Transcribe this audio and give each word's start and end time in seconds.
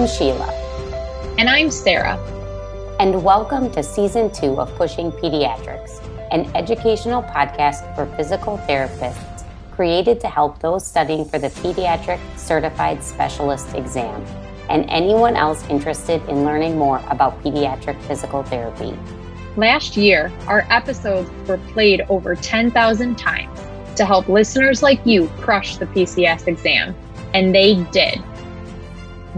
I'm 0.00 0.06
Sheila. 0.06 0.50
And 1.36 1.46
I'm 1.46 1.70
Sarah. 1.70 2.16
And 2.98 3.22
welcome 3.22 3.70
to 3.72 3.82
season 3.82 4.32
two 4.32 4.58
of 4.58 4.74
Pushing 4.76 5.12
Pediatrics, 5.12 6.02
an 6.30 6.50
educational 6.56 7.22
podcast 7.22 7.94
for 7.94 8.06
physical 8.16 8.56
therapists 8.66 9.44
created 9.72 10.18
to 10.20 10.26
help 10.26 10.58
those 10.60 10.86
studying 10.86 11.26
for 11.26 11.38
the 11.38 11.48
Pediatric 11.48 12.18
Certified 12.38 13.04
Specialist 13.04 13.74
exam 13.74 14.24
and 14.70 14.88
anyone 14.88 15.36
else 15.36 15.68
interested 15.68 16.26
in 16.30 16.44
learning 16.44 16.78
more 16.78 17.02
about 17.10 17.38
pediatric 17.44 18.00
physical 18.04 18.42
therapy. 18.42 18.98
Last 19.58 19.98
year, 19.98 20.32
our 20.46 20.66
episodes 20.70 21.28
were 21.46 21.58
played 21.74 22.06
over 22.08 22.34
10,000 22.34 23.18
times 23.18 23.60
to 23.96 24.06
help 24.06 24.30
listeners 24.30 24.82
like 24.82 25.04
you 25.04 25.28
crush 25.40 25.76
the 25.76 25.84
PCS 25.84 26.48
exam, 26.48 26.94
and 27.34 27.54
they 27.54 27.84
did. 27.92 28.24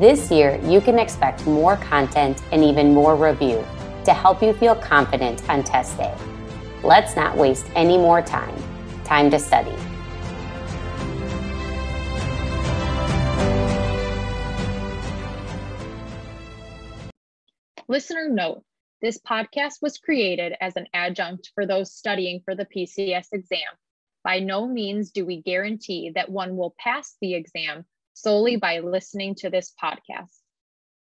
This 0.03 0.33
year, 0.33 0.59
you 0.65 0.81
can 0.81 0.99
expect 0.99 1.47
more 1.47 1.77
content 1.77 2.43
and 2.51 2.65
even 2.65 2.93
more 2.93 3.15
review 3.15 3.65
to 4.05 4.13
help 4.13 4.43
you 4.43 4.53
feel 4.53 4.75
confident 4.75 5.49
on 5.49 5.63
test 5.63 5.97
day. 5.97 6.13
Let's 6.83 7.15
not 7.15 7.37
waste 7.37 7.67
any 7.77 7.97
more 7.97 8.21
time. 8.21 8.53
Time 9.05 9.31
to 9.31 9.39
study. 9.39 9.71
Listener 17.87 18.29
note 18.29 18.65
this 19.03 19.21
podcast 19.21 19.75
was 19.83 19.99
created 19.99 20.55
as 20.61 20.75
an 20.75 20.89
adjunct 20.93 21.53
for 21.55 21.65
those 21.65 21.95
studying 21.95 22.41
for 22.45 22.57
the 22.57 22.67
PCS 22.67 23.29
exam. 23.33 23.61
By 24.25 24.41
no 24.41 24.67
means 24.67 25.13
do 25.13 25.25
we 25.25 25.43
guarantee 25.43 26.11
that 26.17 26.29
one 26.29 26.57
will 26.57 26.75
pass 26.77 27.15
the 27.21 27.35
exam 27.35 27.85
solely 28.15 28.57
by 28.57 28.81
listening 28.81 29.35
to 29.37 29.51
this 29.51 29.73
podcast. 29.83 30.39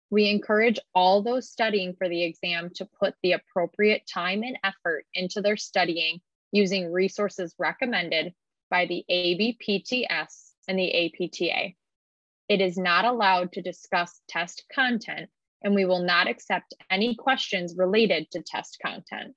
We 0.09 0.29
encourage 0.29 0.79
all 0.93 1.23
those 1.23 1.49
studying 1.49 1.95
for 1.95 2.09
the 2.09 2.23
exam 2.23 2.71
to 2.75 2.89
put 2.99 3.15
the 3.23 3.31
appropriate 3.31 4.03
time 4.11 4.43
and 4.43 4.57
effort 4.63 5.05
into 5.13 5.41
their 5.41 5.57
studying 5.57 6.19
using 6.51 6.91
resources 6.91 7.55
recommended 7.57 8.33
by 8.69 8.85
the 8.85 9.05
ABPTS 9.09 10.51
and 10.67 10.77
the 10.77 11.05
APTA. 11.05 11.73
It 12.49 12.59
is 12.61 12.77
not 12.77 13.05
allowed 13.05 13.53
to 13.53 13.61
discuss 13.61 14.19
test 14.27 14.65
content, 14.73 15.29
and 15.63 15.73
we 15.73 15.85
will 15.85 16.03
not 16.03 16.27
accept 16.27 16.73
any 16.89 17.15
questions 17.15 17.75
related 17.77 18.29
to 18.31 18.41
test 18.41 18.79
content. 18.81 19.33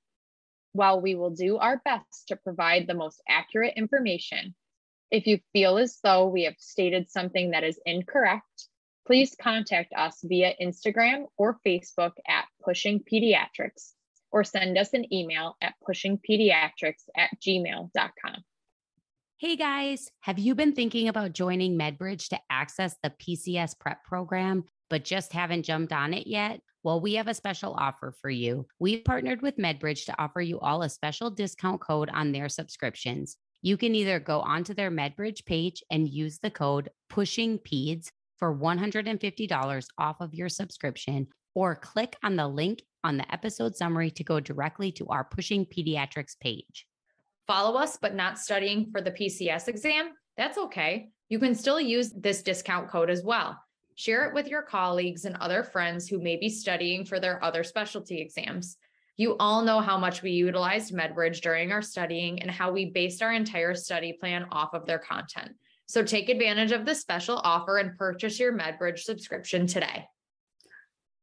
While 0.72 1.00
we 1.00 1.14
will 1.14 1.30
do 1.30 1.58
our 1.58 1.80
best 1.84 2.26
to 2.28 2.36
provide 2.36 2.88
the 2.88 2.94
most 2.94 3.22
accurate 3.28 3.74
information, 3.76 4.56
if 5.14 5.28
you 5.28 5.38
feel 5.52 5.78
as 5.78 6.00
though 6.02 6.26
we 6.26 6.42
have 6.42 6.56
stated 6.58 7.08
something 7.08 7.52
that 7.52 7.62
is 7.62 7.78
incorrect, 7.86 8.68
please 9.06 9.36
contact 9.40 9.92
us 9.96 10.18
via 10.24 10.54
Instagram 10.60 11.26
or 11.38 11.60
Facebook 11.64 12.10
at 12.26 12.46
Pushing 12.64 13.00
Pediatrics 13.00 13.92
or 14.32 14.42
send 14.42 14.76
us 14.76 14.92
an 14.92 15.04
email 15.14 15.56
at 15.62 15.74
pushingpediatrics 15.88 17.04
at 17.16 17.30
gmail.com. 17.40 18.44
Hey 19.38 19.54
guys, 19.54 20.10
have 20.20 20.40
you 20.40 20.56
been 20.56 20.72
thinking 20.72 21.06
about 21.06 21.32
joining 21.32 21.78
MedBridge 21.78 22.28
to 22.30 22.40
access 22.50 22.96
the 23.04 23.10
PCS 23.10 23.78
prep 23.78 24.02
program, 24.04 24.64
but 24.90 25.04
just 25.04 25.32
haven't 25.32 25.64
jumped 25.64 25.92
on 25.92 26.12
it 26.12 26.26
yet? 26.26 26.60
Well, 26.82 27.00
we 27.00 27.14
have 27.14 27.28
a 27.28 27.34
special 27.34 27.74
offer 27.78 28.12
for 28.20 28.30
you. 28.30 28.66
We've 28.80 29.04
partnered 29.04 29.42
with 29.42 29.58
MedBridge 29.58 30.06
to 30.06 30.20
offer 30.20 30.40
you 30.40 30.58
all 30.58 30.82
a 30.82 30.88
special 30.88 31.30
discount 31.30 31.80
code 31.80 32.10
on 32.12 32.32
their 32.32 32.48
subscriptions 32.48 33.36
you 33.64 33.78
can 33.78 33.94
either 33.94 34.20
go 34.20 34.40
onto 34.40 34.74
their 34.74 34.90
MedBridge 34.90 35.46
page 35.46 35.82
and 35.90 36.06
use 36.06 36.38
the 36.38 36.50
code 36.50 36.90
PUSHINGPEDS 37.10 38.10
for 38.36 38.54
$150 38.54 39.86
off 39.96 40.20
of 40.20 40.34
your 40.34 40.50
subscription, 40.50 41.26
or 41.54 41.74
click 41.74 42.14
on 42.22 42.36
the 42.36 42.46
link 42.46 42.82
on 43.04 43.16
the 43.16 43.32
episode 43.32 43.74
summary 43.74 44.10
to 44.10 44.22
go 44.22 44.38
directly 44.38 44.92
to 44.92 45.06
our 45.06 45.24
Pushing 45.24 45.64
Pediatrics 45.64 46.38
page. 46.38 46.86
Follow 47.46 47.78
us, 47.78 47.96
but 47.96 48.14
not 48.14 48.38
studying 48.38 48.90
for 48.90 49.00
the 49.00 49.10
PCS 49.10 49.68
exam? 49.68 50.10
That's 50.36 50.58
okay. 50.58 51.08
You 51.30 51.38
can 51.38 51.54
still 51.54 51.80
use 51.80 52.12
this 52.12 52.42
discount 52.42 52.90
code 52.90 53.08
as 53.08 53.22
well. 53.22 53.58
Share 53.94 54.26
it 54.26 54.34
with 54.34 54.46
your 54.46 54.60
colleagues 54.60 55.24
and 55.24 55.36
other 55.36 55.64
friends 55.64 56.06
who 56.06 56.20
may 56.20 56.36
be 56.36 56.50
studying 56.50 57.06
for 57.06 57.18
their 57.18 57.42
other 57.42 57.64
specialty 57.64 58.20
exams. 58.20 58.76
You 59.16 59.36
all 59.38 59.62
know 59.62 59.78
how 59.78 59.96
much 59.96 60.22
we 60.22 60.32
utilized 60.32 60.92
MedBridge 60.92 61.40
during 61.40 61.70
our 61.70 61.82
studying 61.82 62.42
and 62.42 62.50
how 62.50 62.72
we 62.72 62.86
based 62.86 63.22
our 63.22 63.32
entire 63.32 63.72
study 63.76 64.12
plan 64.12 64.46
off 64.50 64.74
of 64.74 64.86
their 64.86 64.98
content. 64.98 65.52
So 65.86 66.02
take 66.02 66.28
advantage 66.28 66.72
of 66.72 66.84
this 66.84 67.00
special 67.00 67.36
offer 67.44 67.78
and 67.78 67.96
purchase 67.96 68.40
your 68.40 68.52
MedBridge 68.52 68.98
subscription 68.98 69.68
today. 69.68 70.06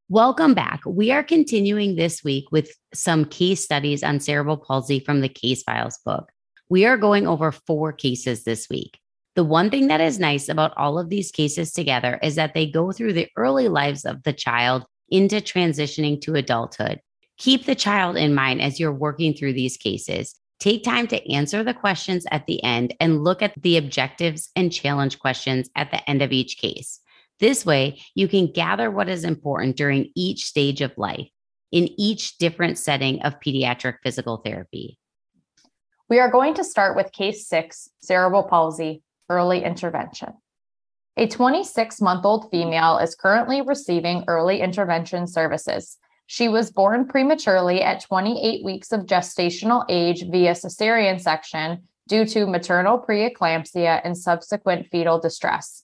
Welcome 0.08 0.54
back. 0.54 0.80
We 0.86 1.12
are 1.12 1.22
continuing 1.22 1.96
this 1.98 2.24
week 2.24 2.46
with 2.50 2.72
some 2.94 3.26
case 3.26 3.62
studies 3.62 4.04
on 4.04 4.22
cerebral 4.22 4.56
palsy 4.56 5.02
from 5.02 5.20
the 5.20 5.28
Case 5.28 5.62
Files 5.64 6.00
book. 6.06 6.32
We 6.70 6.86
are 6.86 6.98
going 6.98 7.28
over 7.28 7.52
four 7.52 7.92
cases 7.92 8.46
this 8.46 8.70
week. 8.70 9.00
The 9.36 9.44
one 9.44 9.70
thing 9.70 9.88
that 9.88 10.00
is 10.00 10.18
nice 10.18 10.48
about 10.48 10.78
all 10.78 10.98
of 10.98 11.10
these 11.10 11.30
cases 11.32 11.74
together 11.74 12.20
is 12.24 12.36
that 12.36 12.54
they 12.54 12.72
go 12.72 12.94
through 12.94 13.14
the 13.14 13.28
early 13.36 13.68
lives 13.68 14.06
of 14.06 14.24
the 14.24 14.32
child 14.32 14.86
into 15.10 15.38
transitioning 15.38 16.22
to 16.22 16.36
adulthood. 16.36 17.02
Keep 17.42 17.66
the 17.66 17.74
child 17.74 18.18
in 18.18 18.36
mind 18.36 18.62
as 18.62 18.80
you're 18.80 18.94
working 18.94 19.34
through 19.34 19.54
these 19.54 19.76
cases. 19.76 20.36
Take 20.60 20.84
time 20.84 21.08
to 21.08 21.34
answer 21.34 21.64
the 21.64 21.74
questions 21.74 22.24
at 22.30 22.46
the 22.46 22.64
end 22.64 22.94
and 23.00 23.24
look 23.24 23.42
at 23.42 23.60
the 23.60 23.78
objectives 23.78 24.52
and 24.56 24.72
challenge 24.72 25.18
questions 25.18 25.68
at 25.76 25.90
the 25.90 26.08
end 26.08 26.22
of 26.22 26.32
each 26.32 26.60
case. 26.60 27.00
This 27.40 27.66
way, 27.66 28.00
you 28.14 28.28
can 28.28 28.52
gather 28.52 28.92
what 28.92 29.10
is 29.10 29.24
important 29.24 29.76
during 29.76 30.12
each 30.16 30.46
stage 30.46 30.82
of 30.82 30.96
life 30.98 31.30
in 31.72 31.90
each 32.00 32.38
different 32.38 32.78
setting 32.78 33.24
of 33.24 33.40
pediatric 33.40 33.96
physical 34.04 34.38
therapy. 34.38 35.00
We 36.10 36.20
are 36.20 36.30
going 36.30 36.54
to 36.54 36.64
start 36.64 36.96
with 36.96 37.12
case 37.12 37.48
six 37.48 37.90
cerebral 38.04 38.44
palsy, 38.44 39.02
early 39.30 39.64
intervention. 39.64 40.34
A 41.18 41.26
26 41.26 42.02
month 42.02 42.24
old 42.24 42.52
female 42.52 43.00
is 43.00 43.16
currently 43.16 43.64
receiving 43.64 44.26
early 44.28 44.62
intervention 44.62 45.26
services 45.26 45.98
she 46.32 46.48
was 46.48 46.72
born 46.72 47.06
prematurely 47.06 47.82
at 47.82 48.00
28 48.00 48.64
weeks 48.64 48.94
of 48.94 49.02
gestational 49.02 49.84
age 49.90 50.24
via 50.32 50.54
cesarean 50.54 51.20
section 51.20 51.84
due 52.08 52.24
to 52.24 52.48
maternal 52.48 52.98
preeclampsia 52.98 54.00
and 54.06 54.18
subsequent 54.18 54.88
fetal 54.88 55.20
distress. 55.20 55.84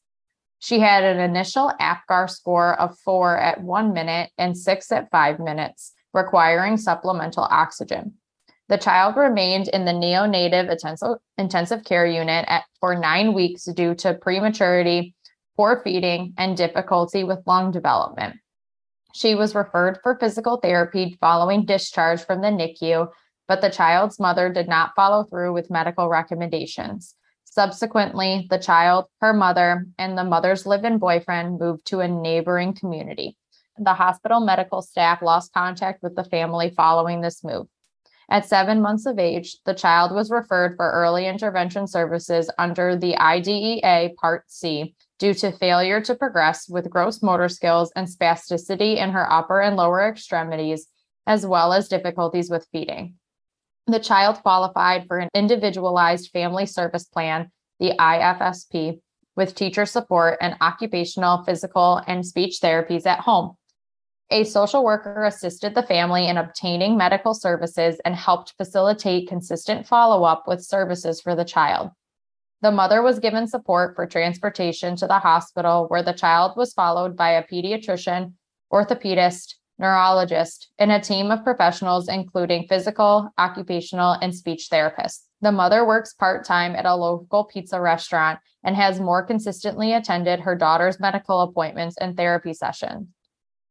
She 0.60 0.80
had 0.80 1.04
an 1.04 1.20
initial 1.20 1.74
APGAR 1.82 2.30
score 2.30 2.80
of 2.80 2.98
four 3.00 3.38
at 3.38 3.62
one 3.62 3.92
minute 3.92 4.30
and 4.38 4.58
six 4.58 4.90
at 4.90 5.12
five 5.12 5.38
minutes, 5.38 5.92
requiring 6.14 6.78
supplemental 6.78 7.44
oxygen. 7.44 8.14
The 8.70 8.78
child 8.78 9.18
remained 9.18 9.68
in 9.68 9.84
the 9.84 9.92
neonatal 9.92 11.18
intensive, 11.38 11.84
care 11.84 12.08
unit 12.08 12.46
at, 12.48 12.64
for 12.80 12.98
nine 12.98 13.34
weeks 13.34 13.66
due 13.66 13.96
to 13.96 14.14
prematurity, 14.14 15.14
poor 15.58 15.82
feeding, 15.84 16.36
and 16.38 16.56
difficulty 16.56 17.26
with 17.26 17.46
lung 17.46 17.72
development. 17.72 18.38
She 19.18 19.34
was 19.34 19.56
referred 19.56 19.98
for 20.04 20.20
physical 20.20 20.58
therapy 20.58 21.18
following 21.20 21.66
discharge 21.66 22.24
from 22.24 22.42
the 22.42 22.50
NICU, 22.50 23.10
but 23.48 23.62
the 23.62 23.72
child's 23.72 24.20
mother 24.20 24.54
did 24.54 24.68
not 24.68 24.92
follow 24.96 25.24
through 25.24 25.54
with 25.54 25.72
medical 25.72 26.08
recommendations. 26.08 27.16
Subsequently, 27.44 28.46
the 28.52 28.60
child, 28.60 29.06
her 29.22 29.34
mother, 29.34 29.88
and 29.98 30.16
the 30.16 30.24
mother's 30.24 30.68
live 30.68 30.86
in 30.86 31.00
boyfriend 31.00 31.60
moved 31.60 31.88
to 31.88 32.02
a 32.02 32.08
neighboring 32.08 32.76
community. 32.76 33.36
The 33.80 33.96
hospital 33.96 34.40
medical 34.40 34.84
staff 34.84 35.24
lost 35.24 35.52
contact 35.52 36.04
with 36.04 36.16
the 36.16 36.24
family 36.24 36.70
following 36.78 37.22
this 37.22 37.44
move. 37.44 37.66
At 38.30 38.46
seven 38.46 38.84
months 38.84 39.08
of 39.08 39.18
age, 39.18 39.58
the 39.66 39.74
child 39.74 40.12
was 40.12 40.30
referred 40.30 40.76
for 40.76 40.92
early 40.92 41.26
intervention 41.26 41.88
services 41.88 42.52
under 42.60 42.96
the 42.96 43.18
IDEA 43.18 44.12
Part 44.22 44.44
C 44.46 44.94
due 45.20 45.34
to 45.34 45.52
failure 45.52 46.02
to 46.02 46.16
progress 46.16 46.70
with 46.70 46.90
gross 46.90 47.22
motor 47.24 47.50
skills 47.50 47.92
and 47.96 48.08
spasticity 48.08 48.98
in 48.98 49.12
her 49.12 49.32
upper 49.32 49.62
and 49.62 49.76
lower 49.76 50.08
extremities, 50.08 50.88
as 51.26 51.46
well 51.46 51.74
as 51.74 51.88
difficulties 51.88 52.50
with 52.50 52.68
feeding. 52.72 53.16
The 53.88 54.00
child 54.00 54.42
qualified 54.42 55.08
for 55.08 55.18
an 55.18 55.30
individualized 55.34 56.32
family 56.32 56.66
service 56.66 57.06
plan, 57.06 57.52
the 57.80 57.94
IFSP, 57.98 59.00
with 59.36 59.56
teacher 59.56 59.86
support 59.86 60.38
and 60.42 60.56
occupational, 60.62 61.44
physical, 61.44 62.02
and 62.08 62.26
speech 62.26 62.60
therapies 62.62 63.06
at 63.06 63.20
home. 63.20 63.56
A 64.30 64.44
social 64.44 64.84
worker 64.84 65.24
assisted 65.24 65.74
the 65.74 65.84
family 65.84 66.28
in 66.28 66.36
obtaining 66.36 66.98
medical 66.98 67.34
services 67.34 68.02
and 68.04 68.14
helped 68.14 68.56
facilitate 68.58 69.30
consistent 69.30 69.88
follow 69.88 70.26
up 70.26 70.44
with 70.48 70.66
services 70.66 71.22
for 71.22 71.34
the 71.34 71.46
child. 71.46 71.92
The 72.62 72.72
mother 72.72 73.04
was 73.04 73.20
given 73.20 73.48
support 73.48 73.96
for 73.96 74.08
transportation 74.08 74.96
to 74.96 75.08
the 75.08 75.20
hospital 75.20 75.86
where 75.90 76.02
the 76.02 76.14
child 76.14 76.58
was 76.58 76.74
followed 76.74 77.16
by 77.16 77.32
a 77.32 77.44
pediatrician, 77.44 78.34
orthopedist, 78.74 79.56
neurologist, 79.78 80.70
and 80.80 80.92
a 80.92 81.00
team 81.00 81.30
of 81.30 81.44
professionals, 81.44 82.10
including 82.10 82.66
physical, 82.68 83.30
occupational, 83.38 84.14
and 84.14 84.34
speech 84.34 84.70
therapists. 84.72 85.22
The 85.42 85.52
mother 85.52 85.86
works 85.86 86.16
part 86.16 86.46
time 86.46 86.76
at 86.76 86.88
a 86.88 86.96
local 86.96 87.44
pizza 87.44 87.80
restaurant 87.80 88.40
and 88.64 88.76
has 88.76 89.00
more 89.00 89.24
consistently 89.24 89.94
attended 89.94 90.40
her 90.40 90.56
daughter's 90.56 91.00
medical 91.00 91.42
appointments 91.42 91.96
and 92.00 92.18
therapy 92.18 92.54
sessions. 92.54 93.08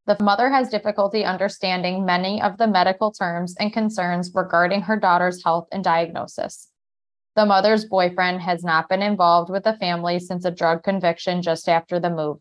The 0.05 0.15
mother 0.23 0.49
has 0.49 0.69
difficulty 0.69 1.25
understanding 1.25 2.05
many 2.05 2.41
of 2.41 2.57
the 2.57 2.67
medical 2.67 3.11
terms 3.11 3.53
and 3.59 3.73
concerns 3.73 4.31
regarding 4.33 4.83
her 4.83 4.97
daughter's 4.97 5.43
health 5.43 5.67
and 5.73 5.83
diagnosis. 5.83 6.69
The 7.37 7.45
mother's 7.45 7.85
boyfriend 7.85 8.41
has 8.41 8.63
not 8.63 8.89
been 8.89 9.03
involved 9.03 9.51
with 9.51 9.63
the 9.63 9.77
family 9.77 10.17
since 10.17 10.43
a 10.43 10.49
drug 10.49 10.81
conviction 10.81 11.43
just 11.43 11.69
after 11.69 11.99
the 11.99 12.09
move. 12.09 12.39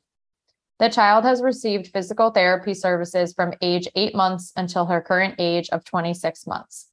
The 0.79 0.89
child 0.89 1.25
has 1.25 1.43
received 1.43 1.89
physical 1.89 2.31
therapy 2.31 2.73
services 2.73 3.35
from 3.35 3.53
age 3.61 3.89
eight 3.95 4.15
months 4.15 4.55
until 4.57 4.87
her 4.87 5.03
current 5.03 5.35
age 5.39 5.69
of 5.69 5.85
26 5.85 6.47
months. 6.47 6.89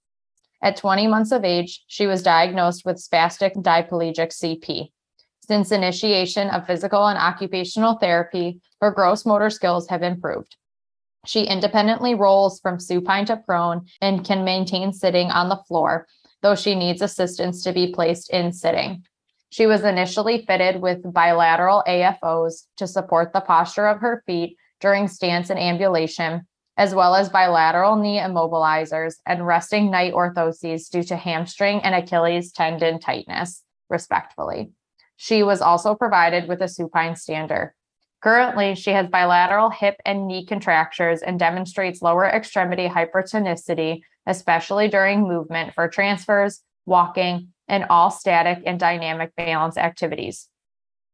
At 0.62 0.76
20 0.76 1.08
months 1.08 1.32
of 1.32 1.46
age, 1.46 1.86
she 1.88 2.06
was 2.06 2.22
diagnosed 2.22 2.84
with 2.84 2.98
spastic 2.98 3.56
diplegic 3.56 4.34
CP. 4.34 4.92
Since 5.48 5.72
initiation 5.72 6.50
of 6.50 6.68
physical 6.68 7.08
and 7.08 7.18
occupational 7.18 7.94
therapy, 8.00 8.60
her 8.82 8.92
gross 8.92 9.26
motor 9.26 9.50
skills 9.50 9.88
have 9.88 10.04
improved. 10.04 10.58
She 11.26 11.46
independently 11.46 12.16
rolls 12.16 12.60
from 12.60 12.82
supine 12.82 13.28
to 13.28 13.38
prone 13.38 13.86
and 14.02 14.26
can 14.26 14.44
maintain 14.44 14.92
sitting 14.92 15.32
on 15.32 15.48
the 15.48 15.64
floor, 15.70 16.06
though 16.44 16.56
she 16.56 16.76
needs 16.76 17.02
assistance 17.02 17.64
to 17.64 17.74
be 17.74 17.92
placed 17.92 18.30
in 18.30 18.54
sitting. 18.54 19.04
She 19.50 19.66
was 19.66 19.84
initially 19.84 20.46
fitted 20.46 20.82
with 20.82 21.14
bilateral 21.14 21.84
AFOs 21.88 22.66
to 22.78 22.86
support 22.86 23.34
the 23.34 23.42
posture 23.42 23.88
of 23.88 24.02
her 24.02 24.24
feet 24.28 24.58
during 24.82 25.08
stance 25.08 25.50
and 25.50 25.60
ambulation, 25.60 26.46
as 26.76 26.94
well 26.94 27.16
as 27.16 27.30
bilateral 27.30 27.96
knee 27.96 28.20
immobilizers 28.20 29.16
and 29.26 29.48
resting 29.48 29.90
night 29.90 30.14
orthoses 30.14 30.90
due 30.90 31.04
to 31.04 31.16
hamstring 31.16 31.82
and 31.82 31.96
Achilles 31.96 32.52
tendon 32.52 33.00
tightness, 33.00 33.64
respectively. 33.90 34.72
She 35.16 35.44
was 35.44 35.62
also 35.62 35.96
provided 35.96 36.50
with 36.50 36.62
a 36.62 36.68
supine 36.68 37.16
stander. 37.16 37.76
Currently, 38.22 38.76
she 38.76 38.92
has 38.92 39.08
bilateral 39.08 39.70
hip 39.70 39.98
and 40.06 40.28
knee 40.28 40.46
contractures 40.46 41.22
and 41.22 41.38
demonstrates 41.38 42.02
lower 42.02 42.26
extremity 42.26 42.88
hypertonicity, 42.88 44.02
especially 44.26 44.88
during 44.88 45.28
movement 45.28 45.74
for 45.74 45.88
transfers, 45.88 46.62
walking, 46.86 47.50
and 47.68 47.86
all 47.90 48.12
static 48.12 48.64
and 48.66 48.80
dynamic 48.80 49.36
balance 49.36 49.78
activities. 49.78 50.50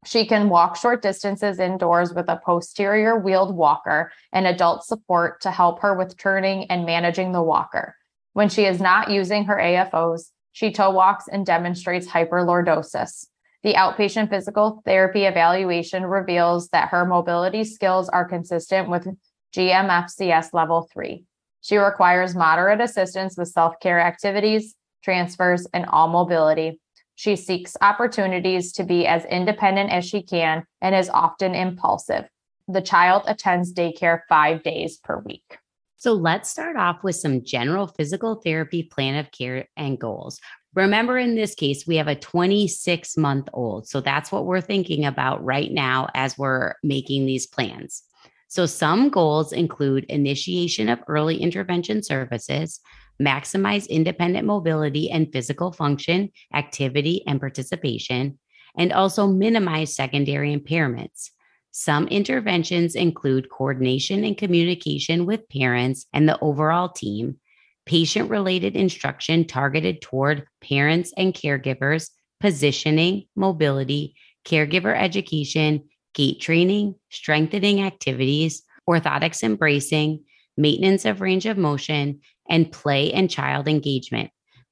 She 0.05 0.25
can 0.25 0.49
walk 0.49 0.77
short 0.77 1.01
distances 1.01 1.59
indoors 1.59 2.13
with 2.13 2.29
a 2.29 2.39
posterior 2.45 3.19
wheeled 3.19 3.53
walker 3.53 4.11
and 4.31 4.47
adult 4.47 4.85
support 4.85 5.41
to 5.41 5.51
help 5.51 5.81
her 5.81 5.93
with 5.93 6.17
turning 6.17 6.65
and 6.71 6.85
managing 6.85 7.33
the 7.33 7.43
walker. 7.43 7.95
When 8.33 8.47
she 8.47 8.65
is 8.65 8.79
not 8.79 9.11
using 9.11 9.45
her 9.45 9.57
AFOs, 9.57 10.31
she 10.53 10.71
toe 10.71 10.91
walks 10.91 11.27
and 11.27 11.45
demonstrates 11.45 12.07
hyperlordosis. 12.07 13.27
The 13.61 13.73
outpatient 13.73 14.29
physical 14.29 14.81
therapy 14.85 15.25
evaluation 15.25 16.05
reveals 16.05 16.69
that 16.69 16.89
her 16.89 17.05
mobility 17.05 17.65
skills 17.65 18.07
are 18.07 18.23
consistent 18.23 18.89
with 18.89 19.07
GMFCS 19.53 20.53
level 20.53 20.89
three. 20.93 21.25
She 21.61 21.77
requires 21.77 22.35
moderate 22.35 22.81
assistance 22.81 23.37
with 23.37 23.49
self 23.49 23.79
care 23.79 23.99
activities, 23.99 24.75
transfers, 25.03 25.67
and 25.73 25.85
all 25.85 26.07
mobility. 26.07 26.79
She 27.15 27.35
seeks 27.35 27.75
opportunities 27.81 28.71
to 28.73 28.83
be 28.83 29.05
as 29.05 29.25
independent 29.25 29.91
as 29.91 30.05
she 30.05 30.23
can 30.23 30.63
and 30.81 30.95
is 30.95 31.09
often 31.09 31.53
impulsive. 31.53 32.29
The 32.67 32.81
child 32.81 33.23
attends 33.25 33.73
daycare 33.73 34.21
five 34.29 34.63
days 34.63 34.97
per 34.97 35.19
week. 35.19 35.57
So 35.97 36.13
let's 36.13 36.49
start 36.49 36.77
off 36.77 37.03
with 37.03 37.17
some 37.17 37.43
general 37.43 37.87
physical 37.87 38.35
therapy 38.35 38.83
plan 38.83 39.15
of 39.15 39.31
care 39.31 39.67
and 39.75 39.99
goals. 39.99 40.39
Remember, 40.75 41.17
in 41.17 41.35
this 41.35 41.55
case, 41.55 41.85
we 41.85 41.97
have 41.97 42.07
a 42.07 42.15
26 42.15 43.17
month 43.17 43.49
old. 43.51 43.87
So 43.87 43.99
that's 43.99 44.31
what 44.31 44.45
we're 44.45 44.61
thinking 44.61 45.03
about 45.03 45.43
right 45.43 45.71
now 45.71 46.07
as 46.13 46.37
we're 46.37 46.75
making 46.83 47.25
these 47.25 47.47
plans. 47.47 48.03
So, 48.49 48.65
some 48.65 49.09
goals 49.09 49.53
include 49.53 50.05
initiation 50.05 50.89
of 50.89 51.03
early 51.07 51.37
intervention 51.37 52.01
services, 52.01 52.79
maximize 53.21 53.87
independent 53.87 54.47
mobility 54.47 55.11
and 55.11 55.31
physical 55.31 55.71
function, 55.71 56.31
activity, 56.53 57.23
and 57.27 57.39
participation, 57.39 58.39
and 58.75 58.91
also 58.91 59.27
minimize 59.27 59.95
secondary 59.95 60.55
impairments. 60.55 61.29
Some 61.71 62.07
interventions 62.07 62.95
include 62.95 63.51
coordination 63.51 64.23
and 64.23 64.35
communication 64.35 65.27
with 65.27 65.47
parents 65.49 66.07
and 66.11 66.27
the 66.27 66.39
overall 66.39 66.89
team, 66.89 67.37
patient 67.85 68.31
related 68.31 68.75
instruction 68.75 69.45
targeted 69.45 70.01
toward 70.01 70.47
parents 70.59 71.13
and 71.15 71.35
caregivers, 71.35 72.09
positioning, 72.39 73.25
mobility, 73.35 74.15
caregiver 74.43 74.99
education, 74.99 75.83
gait 76.19 76.41
training, 76.41 76.95
strengthening 77.09 77.81
activities, 77.81 78.63
orthotics 78.89 79.41
and 79.41 79.57
bracing, 79.57 80.21
maintenance 80.57 81.05
of 81.05 81.21
range 81.21 81.45
of 81.45 81.57
motion, 81.57 82.19
and 82.49 82.73
play 82.73 83.13
and 83.13 83.29
child 83.29 83.69
engagement. 83.69 84.29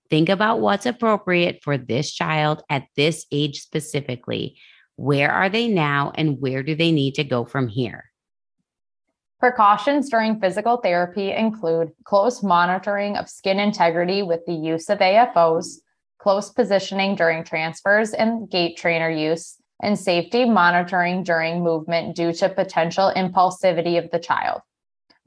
Think 0.09 0.27
about 0.27 0.59
what's 0.59 0.85
appropriate 0.85 1.59
for 1.63 1.77
this 1.77 2.11
child 2.11 2.63
at 2.69 2.87
this 2.97 3.25
age 3.31 3.61
specifically. 3.61 4.57
Where 4.97 5.31
are 5.31 5.47
they 5.47 5.69
now 5.69 6.11
and 6.15 6.41
where 6.41 6.63
do 6.63 6.75
they 6.75 6.91
need 6.91 7.15
to 7.15 7.23
go 7.23 7.45
from 7.45 7.69
here? 7.69 8.03
Precautions 9.39 10.09
during 10.09 10.41
physical 10.41 10.77
therapy 10.77 11.31
include 11.31 11.91
close 12.03 12.43
monitoring 12.43 13.15
of 13.15 13.29
skin 13.29 13.57
integrity 13.57 14.21
with 14.21 14.41
the 14.45 14.53
use 14.53 14.89
of 14.89 14.99
AFOs, 14.99 15.77
close 16.19 16.49
positioning 16.49 17.15
during 17.15 17.45
transfers 17.45 18.11
and 18.11 18.49
gait 18.49 18.75
trainer 18.75 19.09
use, 19.09 19.55
and 19.81 19.97
safety 19.97 20.45
monitoring 20.45 21.23
during 21.23 21.63
movement 21.63 22.15
due 22.15 22.33
to 22.33 22.49
potential 22.49 23.11
impulsivity 23.15 24.03
of 24.03 24.09
the 24.11 24.19
child. 24.19 24.61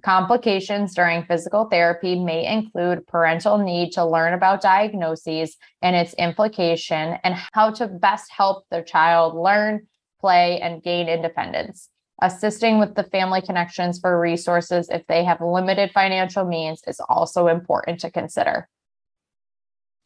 Complications 0.02 0.94
during 0.94 1.25
physical 1.25 1.67
therapy 1.67 2.19
may 2.19 2.47
include 2.47 3.06
parental 3.06 3.58
need 3.58 3.93
to 3.93 4.05
learn 4.05 4.32
about 4.32 4.62
diagnoses 4.62 5.56
and 5.82 5.94
its 5.94 6.14
implication 6.14 7.19
and 7.23 7.35
how 7.52 7.70
to 7.70 7.87
best 7.87 8.31
help 8.32 8.64
their 8.70 8.82
child 8.82 9.35
learn, 9.35 9.87
play, 10.20 10.58
and 10.61 10.82
gain 10.82 11.08
independence. 11.08 11.91
Assisting 12.23 12.79
with 12.79 12.94
the 12.94 13.05
family 13.05 13.41
connections 13.43 13.99
for 13.99 14.19
resources 14.19 14.88
if 14.91 15.06
they 15.06 15.25
have 15.25 15.41
limited 15.41 15.91
financial 15.93 16.44
means 16.44 16.82
is 16.87 17.00
also 17.08 17.47
important 17.47 18.00
to 18.00 18.11
consider. 18.11 18.69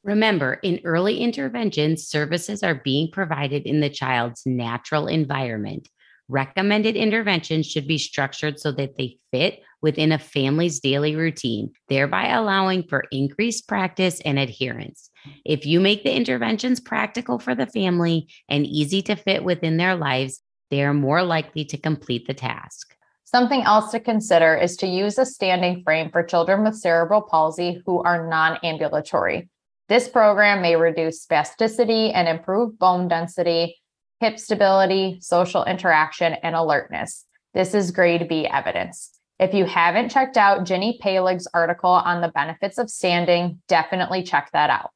Remember, 0.05 0.55
in 0.63 0.81
early 0.85 1.19
interventions, 1.19 2.07
services 2.07 2.63
are 2.63 2.75
being 2.75 3.11
provided 3.11 3.63
in 3.63 3.81
the 3.81 3.89
child's 3.89 4.43
natural 4.45 5.07
environment. 5.07 5.89
Recommended 6.29 6.95
interventions 6.95 7.67
should 7.67 7.89
be 7.89 7.97
structured 7.97 8.61
so 8.61 8.71
that 8.73 8.97
they 8.97 9.19
fit 9.33 9.63
within 9.81 10.13
a 10.13 10.19
family's 10.19 10.79
daily 10.81 11.17
routine, 11.17 11.73
thereby 11.89 12.29
allowing 12.29 12.83
for 12.87 13.05
increased 13.13 13.67
practice 13.67 14.21
and 14.27 14.39
adherence. 14.39 15.09
If 15.47 15.65
you 15.65 15.81
make 15.81 16.05
the 16.05 16.15
interventions 16.15 16.81
practical 16.81 17.39
for 17.39 17.55
the 17.55 17.67
family 17.67 18.29
and 18.47 18.67
easy 18.67 19.01
to 19.03 19.17
fit 19.17 19.43
within 19.43 19.79
their 19.79 19.97
lives, 19.97 20.41
they 20.71 20.83
are 20.83 20.95
more 20.95 21.23
likely 21.23 21.65
to 21.67 21.79
complete 21.79 22.27
the 22.27 22.35
task. 22.35 22.95
Something 23.25 23.63
else 23.63 23.91
to 23.93 24.01
consider 24.01 24.55
is 24.55 24.77
to 24.77 24.87
use 24.87 25.19
a 25.19 25.25
standing 25.25 25.83
frame 25.83 26.11
for 26.11 26.23
children 26.23 26.63
with 26.63 26.77
cerebral 26.77 27.23
palsy 27.23 27.83
who 27.87 28.03
are 28.03 28.29
non 28.29 28.59
ambulatory. 28.63 29.49
This 29.89 30.09
program 30.09 30.63
may 30.63 30.77
reduce 30.77 31.27
spasticity 31.27 32.11
and 32.15 32.27
improve 32.27 32.79
bone 32.79 33.07
density, 33.07 33.77
hip 34.21 34.39
stability, 34.39 35.19
social 35.21 35.65
interaction, 35.65 36.33
and 36.43 36.57
alertness. 36.57 37.27
This 37.53 37.75
is 37.75 37.91
grade 37.91 38.27
B 38.27 38.47
evidence. 38.47 39.11
If 39.39 39.53
you 39.53 39.67
haven't 39.67 40.09
checked 40.09 40.39
out 40.39 40.65
Ginny 40.65 40.99
Paleg's 41.03 41.47
article 41.53 41.91
on 41.91 42.23
the 42.23 42.29
benefits 42.29 42.79
of 42.79 42.89
standing, 42.89 43.61
definitely 43.69 44.23
check 44.23 44.49
that 44.53 44.71
out. 44.71 44.91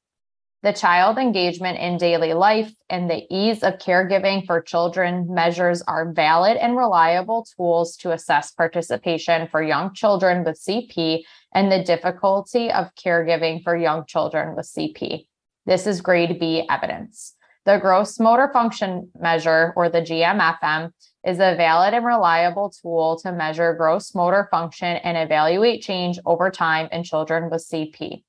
The 0.64 0.72
child 0.72 1.18
engagement 1.18 1.78
in 1.78 1.98
daily 1.98 2.34
life 2.34 2.74
and 2.90 3.08
the 3.08 3.24
ease 3.30 3.62
of 3.62 3.74
caregiving 3.74 4.44
for 4.44 4.60
children 4.60 5.32
measures 5.32 5.82
are 5.82 6.12
valid 6.12 6.56
and 6.56 6.76
reliable 6.76 7.46
tools 7.56 7.96
to 7.98 8.10
assess 8.10 8.50
participation 8.50 9.46
for 9.52 9.62
young 9.62 9.94
children 9.94 10.42
with 10.42 10.60
CP 10.60 11.22
and 11.54 11.70
the 11.70 11.84
difficulty 11.84 12.72
of 12.72 12.92
caregiving 12.96 13.62
for 13.62 13.76
young 13.76 14.04
children 14.06 14.56
with 14.56 14.66
CP. 14.66 15.26
This 15.64 15.86
is 15.86 16.00
grade 16.00 16.40
B 16.40 16.66
evidence. 16.68 17.36
The 17.64 17.78
gross 17.78 18.18
motor 18.18 18.50
function 18.52 19.10
measure, 19.16 19.72
or 19.76 19.88
the 19.88 20.02
GMFM, 20.02 20.90
is 21.24 21.36
a 21.36 21.54
valid 21.54 21.94
and 21.94 22.04
reliable 22.04 22.70
tool 22.70 23.16
to 23.22 23.30
measure 23.30 23.74
gross 23.74 24.12
motor 24.12 24.48
function 24.50 24.96
and 24.96 25.16
evaluate 25.16 25.82
change 25.82 26.18
over 26.26 26.50
time 26.50 26.88
in 26.90 27.04
children 27.04 27.48
with 27.48 27.64
CP. 27.64 28.24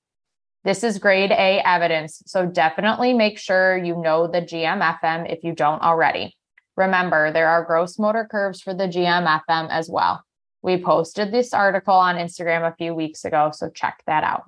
This 0.63 0.84
is 0.84 1.00
grade 1.00 1.32
A 1.32 1.62
evidence, 1.66 2.22
so 2.25 2.46
definitely 2.46 3.13
make 3.13 3.39
sure 3.39 3.78
you 3.78 3.96
know 3.96 4.28
the 4.28 4.42
GMFM 4.42 5.32
if 5.32 5.44
you 5.44 5.54
don't 5.54 5.82
already. 5.82 6.36
Remember, 6.75 7.32
there 7.32 7.48
are 7.48 7.63
gross 7.63 7.98
motor 7.98 8.28
curves 8.30 8.62
for 8.62 8.74
the 8.74 8.88
GMFM 8.88 9.70
as 9.70 9.89
well. 9.89 10.24
We 10.62 10.82
posted 10.82 11.32
this 11.32 11.54
article 11.54 11.94
on 11.94 12.16
Instagram 12.16 12.70
a 12.70 12.75
few 12.75 12.94
weeks 12.94 13.24
ago, 13.24 13.51
so 13.54 13.70
check 13.70 14.01
that 14.06 14.24
out. 14.24 14.44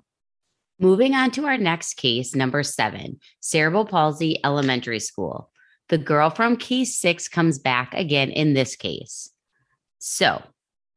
Moving 0.79 1.13
on 1.13 1.31
to 1.31 1.45
our 1.45 1.57
next 1.57 1.93
case, 1.93 2.35
number 2.35 2.63
seven 2.63 3.19
cerebral 3.39 3.85
palsy 3.85 4.39
elementary 4.43 4.99
school. 4.99 5.49
The 5.89 5.97
girl 5.97 6.29
from 6.29 6.57
case 6.57 6.97
six 6.97 7.27
comes 7.27 7.59
back 7.59 7.93
again 7.93 8.31
in 8.31 8.53
this 8.53 8.75
case. 8.75 9.29
So 9.99 10.41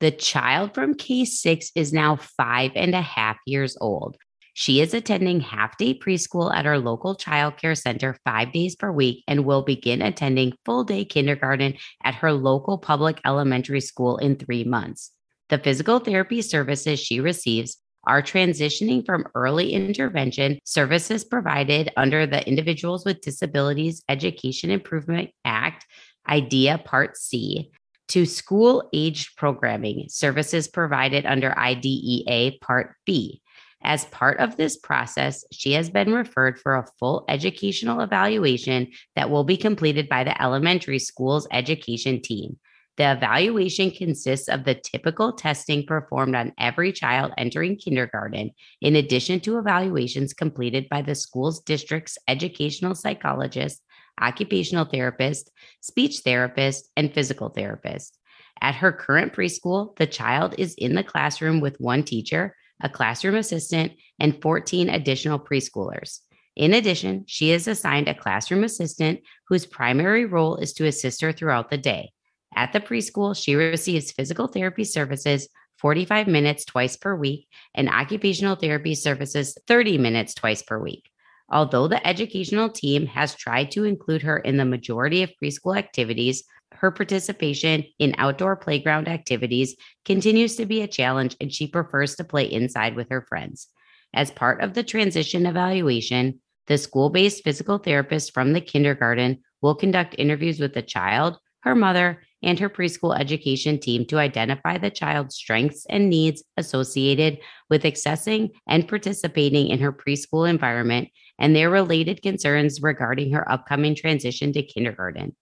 the 0.00 0.10
child 0.10 0.74
from 0.74 0.94
case 0.94 1.40
six 1.40 1.70
is 1.74 1.92
now 1.92 2.16
five 2.16 2.72
and 2.74 2.94
a 2.94 3.02
half 3.02 3.36
years 3.46 3.76
old. 3.80 4.16
She 4.56 4.80
is 4.80 4.94
attending 4.94 5.40
half 5.40 5.76
day 5.76 5.98
preschool 5.98 6.54
at 6.54 6.64
our 6.64 6.78
local 6.78 7.16
child 7.16 7.56
care 7.56 7.74
center 7.74 8.16
five 8.24 8.52
days 8.52 8.76
per 8.76 8.90
week 8.92 9.24
and 9.26 9.44
will 9.44 9.62
begin 9.62 10.00
attending 10.00 10.52
full 10.64 10.84
day 10.84 11.04
kindergarten 11.04 11.74
at 12.04 12.14
her 12.14 12.32
local 12.32 12.78
public 12.78 13.20
elementary 13.26 13.80
school 13.80 14.16
in 14.18 14.36
three 14.36 14.62
months. 14.62 15.10
The 15.48 15.58
physical 15.58 15.98
therapy 15.98 16.40
services 16.40 17.00
she 17.00 17.18
receives 17.18 17.78
are 18.06 18.22
transitioning 18.22 19.04
from 19.04 19.26
early 19.34 19.72
intervention 19.72 20.60
services 20.64 21.24
provided 21.24 21.90
under 21.96 22.24
the 22.24 22.46
Individuals 22.46 23.04
with 23.04 23.22
Disabilities 23.22 24.04
Education 24.08 24.70
Improvement 24.70 25.30
Act, 25.44 25.84
IDEA 26.28 26.78
Part 26.78 27.16
C, 27.16 27.72
to 28.08 28.24
school 28.24 28.88
aged 28.92 29.36
programming 29.36 30.06
services 30.08 30.68
provided 30.68 31.26
under 31.26 31.58
IDEA 31.58 32.52
Part 32.60 32.94
B. 33.04 33.40
As 33.84 34.06
part 34.06 34.40
of 34.40 34.56
this 34.56 34.78
process, 34.78 35.44
she 35.52 35.72
has 35.72 35.90
been 35.90 36.14
referred 36.14 36.58
for 36.58 36.76
a 36.76 36.86
full 36.98 37.24
educational 37.28 38.00
evaluation 38.00 38.90
that 39.14 39.28
will 39.28 39.44
be 39.44 39.58
completed 39.58 40.08
by 40.08 40.24
the 40.24 40.40
elementary 40.42 40.98
school's 40.98 41.46
education 41.52 42.22
team. 42.22 42.58
The 42.96 43.12
evaluation 43.12 43.90
consists 43.90 44.48
of 44.48 44.64
the 44.64 44.76
typical 44.76 45.32
testing 45.32 45.84
performed 45.84 46.34
on 46.34 46.52
every 46.58 46.92
child 46.92 47.32
entering 47.36 47.76
kindergarten, 47.76 48.52
in 48.80 48.96
addition 48.96 49.40
to 49.40 49.58
evaluations 49.58 50.32
completed 50.32 50.88
by 50.88 51.02
the 51.02 51.14
school's 51.14 51.60
district's 51.60 52.16
educational 52.26 52.94
psychologist, 52.94 53.82
occupational 54.20 54.84
therapist, 54.84 55.50
speech 55.80 56.20
therapist, 56.20 56.88
and 56.96 57.12
physical 57.12 57.50
therapist. 57.50 58.18
At 58.62 58.76
her 58.76 58.92
current 58.92 59.34
preschool, 59.34 59.94
the 59.96 60.06
child 60.06 60.54
is 60.56 60.74
in 60.74 60.94
the 60.94 61.02
classroom 61.02 61.60
with 61.60 61.80
one 61.80 62.04
teacher, 62.04 62.54
a 62.82 62.88
classroom 62.88 63.34
assistant, 63.36 63.92
and 64.18 64.40
14 64.40 64.88
additional 64.88 65.38
preschoolers. 65.38 66.20
In 66.56 66.74
addition, 66.74 67.24
she 67.26 67.50
is 67.50 67.66
assigned 67.66 68.08
a 68.08 68.14
classroom 68.14 68.62
assistant 68.62 69.20
whose 69.48 69.66
primary 69.66 70.24
role 70.24 70.56
is 70.56 70.72
to 70.74 70.86
assist 70.86 71.20
her 71.20 71.32
throughout 71.32 71.70
the 71.70 71.78
day. 71.78 72.12
At 72.56 72.72
the 72.72 72.80
preschool, 72.80 73.36
she 73.36 73.56
receives 73.56 74.12
physical 74.12 74.46
therapy 74.46 74.84
services 74.84 75.48
45 75.78 76.28
minutes 76.28 76.64
twice 76.64 76.96
per 76.96 77.16
week 77.16 77.48
and 77.74 77.88
occupational 77.88 78.54
therapy 78.54 78.94
services 78.94 79.58
30 79.66 79.98
minutes 79.98 80.34
twice 80.34 80.62
per 80.62 80.78
week. 80.78 81.10
Although 81.50 81.88
the 81.88 82.06
educational 82.06 82.70
team 82.70 83.06
has 83.06 83.34
tried 83.34 83.70
to 83.72 83.84
include 83.84 84.22
her 84.22 84.38
in 84.38 84.56
the 84.56 84.64
majority 84.64 85.22
of 85.22 85.32
preschool 85.42 85.76
activities, 85.76 86.44
her 86.76 86.90
participation 86.90 87.84
in 87.98 88.14
outdoor 88.18 88.56
playground 88.56 89.08
activities 89.08 89.76
continues 90.04 90.56
to 90.56 90.66
be 90.66 90.82
a 90.82 90.88
challenge 90.88 91.36
and 91.40 91.52
she 91.52 91.66
prefers 91.66 92.16
to 92.16 92.24
play 92.24 92.44
inside 92.44 92.94
with 92.94 93.08
her 93.10 93.22
friends. 93.22 93.68
As 94.14 94.30
part 94.30 94.62
of 94.62 94.74
the 94.74 94.82
transition 94.82 95.46
evaluation, 95.46 96.40
the 96.66 96.78
school 96.78 97.10
based 97.10 97.44
physical 97.44 97.78
therapist 97.78 98.32
from 98.32 98.52
the 98.52 98.60
kindergarten 98.60 99.42
will 99.60 99.74
conduct 99.74 100.14
interviews 100.18 100.60
with 100.60 100.74
the 100.74 100.82
child, 100.82 101.38
her 101.62 101.74
mother, 101.74 102.22
and 102.42 102.58
her 102.58 102.68
preschool 102.68 103.18
education 103.18 103.78
team 103.80 104.04
to 104.06 104.18
identify 104.18 104.76
the 104.76 104.90
child's 104.90 105.34
strengths 105.34 105.86
and 105.88 106.10
needs 106.10 106.44
associated 106.56 107.38
with 107.70 107.82
accessing 107.82 108.50
and 108.68 108.86
participating 108.86 109.68
in 109.68 109.78
her 109.78 109.92
preschool 109.92 110.48
environment 110.48 111.08
and 111.38 111.56
their 111.56 111.70
related 111.70 112.22
concerns 112.22 112.82
regarding 112.82 113.32
her 113.32 113.50
upcoming 113.50 113.94
transition 113.94 114.52
to 114.52 114.62
kindergarten. 114.62 115.34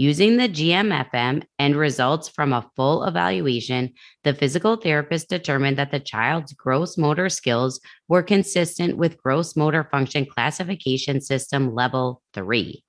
Using 0.00 0.38
the 0.38 0.48
GMFM 0.48 1.42
and 1.58 1.76
results 1.76 2.26
from 2.26 2.54
a 2.54 2.66
full 2.74 3.04
evaluation, 3.04 3.92
the 4.24 4.32
physical 4.32 4.76
therapist 4.76 5.28
determined 5.28 5.76
that 5.76 5.90
the 5.90 6.00
child's 6.00 6.54
gross 6.54 6.96
motor 6.96 7.28
skills 7.28 7.82
were 8.08 8.22
consistent 8.22 8.96
with 8.96 9.22
gross 9.22 9.56
motor 9.56 9.86
function 9.92 10.24
classification 10.24 11.20
system 11.20 11.74
level 11.74 12.22
3. 12.32 12.82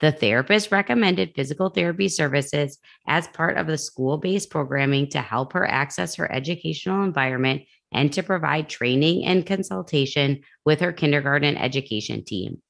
The 0.00 0.10
therapist 0.10 0.72
recommended 0.72 1.30
physical 1.36 1.68
therapy 1.68 2.08
services 2.08 2.80
as 3.06 3.28
part 3.28 3.56
of 3.56 3.68
the 3.68 3.78
school 3.78 4.18
based 4.18 4.50
programming 4.50 5.10
to 5.10 5.20
help 5.20 5.52
her 5.52 5.64
access 5.64 6.16
her 6.16 6.28
educational 6.32 7.04
environment 7.04 7.62
and 7.92 8.12
to 8.14 8.24
provide 8.24 8.68
training 8.68 9.24
and 9.26 9.46
consultation 9.46 10.40
with 10.64 10.80
her 10.80 10.92
kindergarten 10.92 11.56
education 11.56 12.24
team. 12.24 12.60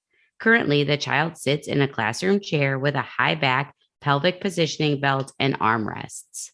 Currently, 0.40 0.84
the 0.84 0.96
child 0.96 1.36
sits 1.36 1.66
in 1.66 1.80
a 1.80 1.88
classroom 1.88 2.40
chair 2.40 2.78
with 2.78 2.94
a 2.94 3.02
high 3.02 3.34
back, 3.34 3.74
pelvic 4.00 4.40
positioning 4.40 5.00
belt, 5.00 5.32
and 5.38 5.58
armrests. 5.58 6.50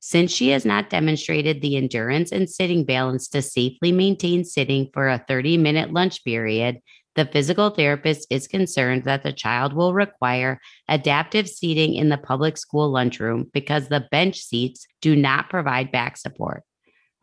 Since 0.00 0.32
she 0.32 0.50
has 0.50 0.66
not 0.66 0.90
demonstrated 0.90 1.62
the 1.62 1.76
endurance 1.76 2.30
and 2.30 2.48
sitting 2.48 2.84
balance 2.84 3.28
to 3.28 3.40
safely 3.40 3.90
maintain 3.90 4.44
sitting 4.44 4.90
for 4.92 5.08
a 5.08 5.24
30 5.26 5.56
minute 5.56 5.92
lunch 5.92 6.22
period, 6.24 6.80
the 7.14 7.24
physical 7.24 7.70
therapist 7.70 8.26
is 8.28 8.48
concerned 8.48 9.04
that 9.04 9.22
the 9.22 9.32
child 9.32 9.72
will 9.72 9.94
require 9.94 10.60
adaptive 10.88 11.48
seating 11.48 11.94
in 11.94 12.08
the 12.08 12.18
public 12.18 12.58
school 12.58 12.90
lunchroom 12.90 13.50
because 13.52 13.88
the 13.88 14.06
bench 14.10 14.40
seats 14.40 14.86
do 15.00 15.14
not 15.14 15.48
provide 15.48 15.92
back 15.92 16.16
support. 16.16 16.64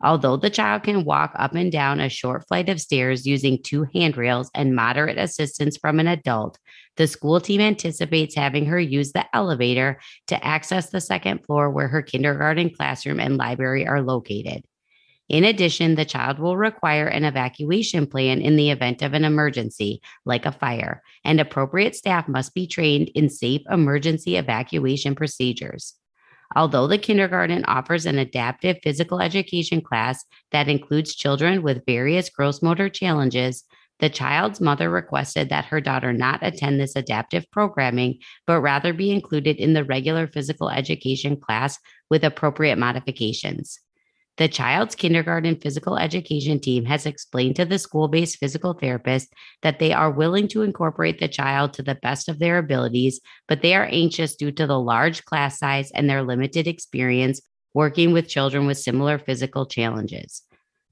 Although 0.02 0.36
the 0.36 0.50
child 0.50 0.82
can 0.82 1.04
walk 1.04 1.32
up 1.36 1.54
and 1.54 1.70
down 1.70 2.00
a 2.00 2.08
short 2.08 2.48
flight 2.48 2.68
of 2.68 2.80
stairs 2.80 3.26
using 3.26 3.62
two 3.62 3.86
handrails 3.94 4.50
and 4.54 4.74
moderate 4.74 5.18
assistance 5.18 5.76
from 5.76 6.00
an 6.00 6.08
adult, 6.08 6.58
the 6.96 7.06
school 7.06 7.40
team 7.40 7.60
anticipates 7.60 8.34
having 8.34 8.66
her 8.66 8.80
use 8.80 9.12
the 9.12 9.24
elevator 9.34 10.00
to 10.26 10.44
access 10.44 10.90
the 10.90 11.00
second 11.00 11.44
floor 11.44 11.70
where 11.70 11.88
her 11.88 12.02
kindergarten 12.02 12.70
classroom 12.70 13.20
and 13.20 13.36
library 13.36 13.86
are 13.86 14.02
located. 14.02 14.62
In 15.28 15.44
addition, 15.44 15.94
the 15.94 16.04
child 16.04 16.38
will 16.38 16.58
require 16.58 17.06
an 17.06 17.24
evacuation 17.24 18.06
plan 18.06 18.42
in 18.42 18.56
the 18.56 18.70
event 18.70 19.00
of 19.00 19.14
an 19.14 19.24
emergency, 19.24 20.02
like 20.26 20.44
a 20.44 20.52
fire, 20.52 21.02
and 21.24 21.40
appropriate 21.40 21.96
staff 21.96 22.28
must 22.28 22.52
be 22.52 22.66
trained 22.66 23.10
in 23.14 23.30
safe 23.30 23.62
emergency 23.70 24.36
evacuation 24.36 25.14
procedures. 25.14 25.94
Although 26.54 26.86
the 26.86 26.98
kindergarten 26.98 27.64
offers 27.64 28.04
an 28.04 28.18
adaptive 28.18 28.76
physical 28.82 29.20
education 29.20 29.80
class 29.80 30.22
that 30.50 30.68
includes 30.68 31.14
children 31.14 31.62
with 31.62 31.86
various 31.86 32.28
gross 32.28 32.60
motor 32.60 32.90
challenges, 32.90 33.64
the 34.00 34.10
child's 34.10 34.60
mother 34.60 34.90
requested 34.90 35.48
that 35.48 35.66
her 35.66 35.80
daughter 35.80 36.12
not 36.12 36.40
attend 36.42 36.80
this 36.80 36.96
adaptive 36.96 37.44
programming, 37.50 38.18
but 38.46 38.60
rather 38.60 38.92
be 38.92 39.10
included 39.10 39.56
in 39.56 39.74
the 39.74 39.84
regular 39.84 40.26
physical 40.26 40.68
education 40.68 41.36
class 41.36 41.78
with 42.10 42.24
appropriate 42.24 42.78
modifications. 42.78 43.78
The 44.38 44.48
child's 44.48 44.94
kindergarten 44.94 45.56
physical 45.56 45.98
education 45.98 46.58
team 46.58 46.86
has 46.86 47.04
explained 47.04 47.56
to 47.56 47.66
the 47.66 47.78
school 47.78 48.08
based 48.08 48.38
physical 48.38 48.72
therapist 48.72 49.32
that 49.60 49.78
they 49.78 49.92
are 49.92 50.10
willing 50.10 50.48
to 50.48 50.62
incorporate 50.62 51.20
the 51.20 51.28
child 51.28 51.74
to 51.74 51.82
the 51.82 51.96
best 51.96 52.28
of 52.28 52.38
their 52.38 52.58
abilities, 52.58 53.20
but 53.46 53.60
they 53.60 53.74
are 53.74 53.88
anxious 53.90 54.34
due 54.34 54.50
to 54.52 54.66
the 54.66 54.80
large 54.80 55.24
class 55.26 55.58
size 55.58 55.90
and 55.92 56.08
their 56.08 56.22
limited 56.22 56.66
experience 56.66 57.42
working 57.74 58.12
with 58.12 58.28
children 58.28 58.66
with 58.66 58.78
similar 58.78 59.18
physical 59.18 59.66
challenges. 59.66 60.42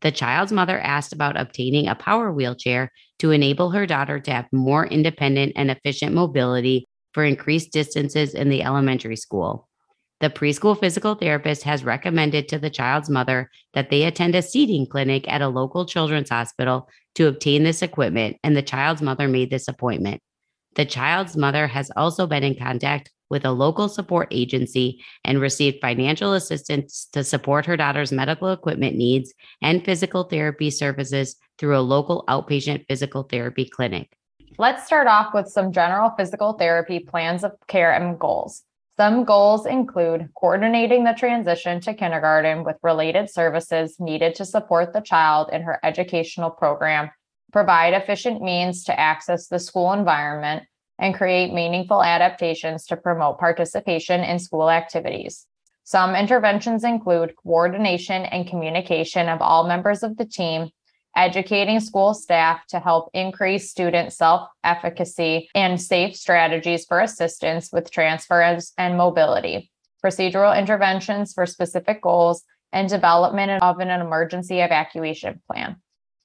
The 0.00 0.12
child's 0.12 0.52
mother 0.52 0.78
asked 0.78 1.12
about 1.12 1.38
obtaining 1.38 1.88
a 1.88 1.94
power 1.94 2.32
wheelchair 2.32 2.90
to 3.18 3.32
enable 3.32 3.70
her 3.70 3.86
daughter 3.86 4.18
to 4.20 4.30
have 4.30 4.46
more 4.52 4.86
independent 4.86 5.52
and 5.56 5.70
efficient 5.70 6.14
mobility 6.14 6.86
for 7.12 7.24
increased 7.24 7.72
distances 7.72 8.34
in 8.34 8.48
the 8.48 8.62
elementary 8.62 9.16
school. 9.16 9.68
The 10.20 10.30
preschool 10.30 10.78
physical 10.78 11.14
therapist 11.14 11.62
has 11.64 11.82
recommended 11.82 12.48
to 12.48 12.58
the 12.58 12.70
child's 12.70 13.08
mother 13.08 13.50
that 13.72 13.90
they 13.90 14.04
attend 14.04 14.34
a 14.34 14.42
seating 14.42 14.86
clinic 14.86 15.26
at 15.26 15.42
a 15.42 15.48
local 15.48 15.86
children's 15.86 16.28
hospital 16.28 16.88
to 17.14 17.26
obtain 17.26 17.64
this 17.64 17.82
equipment, 17.82 18.36
and 18.44 18.56
the 18.56 18.62
child's 18.62 19.00
mother 19.00 19.28
made 19.28 19.50
this 19.50 19.66
appointment. 19.66 20.20
The 20.76 20.84
child's 20.84 21.36
mother 21.36 21.66
has 21.66 21.90
also 21.96 22.26
been 22.26 22.44
in 22.44 22.54
contact 22.54 23.10
with 23.30 23.44
a 23.44 23.52
local 23.52 23.88
support 23.88 24.28
agency 24.30 25.02
and 25.24 25.40
received 25.40 25.80
financial 25.80 26.34
assistance 26.34 27.08
to 27.12 27.24
support 27.24 27.64
her 27.66 27.76
daughter's 27.76 28.12
medical 28.12 28.50
equipment 28.50 28.96
needs 28.96 29.32
and 29.62 29.84
physical 29.84 30.24
therapy 30.24 30.70
services 30.70 31.36
through 31.58 31.78
a 31.78 31.80
local 31.80 32.24
outpatient 32.28 32.84
physical 32.88 33.22
therapy 33.22 33.64
clinic. 33.64 34.10
Let's 34.58 34.84
start 34.84 35.06
off 35.06 35.32
with 35.32 35.48
some 35.48 35.72
general 35.72 36.10
physical 36.18 36.54
therapy 36.54 36.98
plans 36.98 37.44
of 37.44 37.52
care 37.68 37.92
and 37.92 38.18
goals. 38.18 38.62
Some 38.96 39.24
goals 39.24 39.64
include 39.64 40.28
coordinating 40.38 41.04
the 41.04 41.14
transition 41.14 41.80
to 41.80 41.94
kindergarten 41.94 42.64
with 42.64 42.76
related 42.82 43.30
services 43.30 43.98
needed 43.98 44.34
to 44.34 44.44
support 44.44 44.92
the 44.92 45.00
child 45.00 45.48
in 45.52 45.62
her 45.62 45.80
educational 45.82 46.50
program, 46.50 47.10
provide 47.50 47.94
efficient 47.94 48.42
means 48.42 48.84
to 48.84 49.00
access 49.00 49.46
the 49.46 49.58
school 49.58 49.94
environment, 49.94 50.64
and 51.00 51.14
create 51.14 51.52
meaningful 51.52 52.02
adaptations 52.02 52.84
to 52.86 52.96
promote 52.96 53.40
participation 53.40 54.20
in 54.20 54.38
school 54.38 54.70
activities. 54.70 55.46
Some 55.82 56.14
interventions 56.14 56.84
include 56.84 57.34
coordination 57.42 58.24
and 58.26 58.46
communication 58.46 59.28
of 59.28 59.40
all 59.40 59.66
members 59.66 60.04
of 60.04 60.16
the 60.18 60.26
team, 60.26 60.70
educating 61.16 61.80
school 61.80 62.14
staff 62.14 62.64
to 62.68 62.78
help 62.78 63.10
increase 63.14 63.70
student 63.70 64.12
self 64.12 64.48
efficacy 64.62 65.48
and 65.54 65.80
safe 65.80 66.14
strategies 66.14 66.84
for 66.84 67.00
assistance 67.00 67.70
with 67.72 67.90
transfers 67.90 68.72
and 68.78 68.96
mobility, 68.96 69.70
procedural 70.04 70.56
interventions 70.56 71.32
for 71.32 71.46
specific 71.46 72.02
goals, 72.02 72.44
and 72.72 72.88
development 72.88 73.62
of 73.62 73.80
an 73.80 73.88
emergency 73.88 74.60
evacuation 74.60 75.40
plan. 75.50 75.76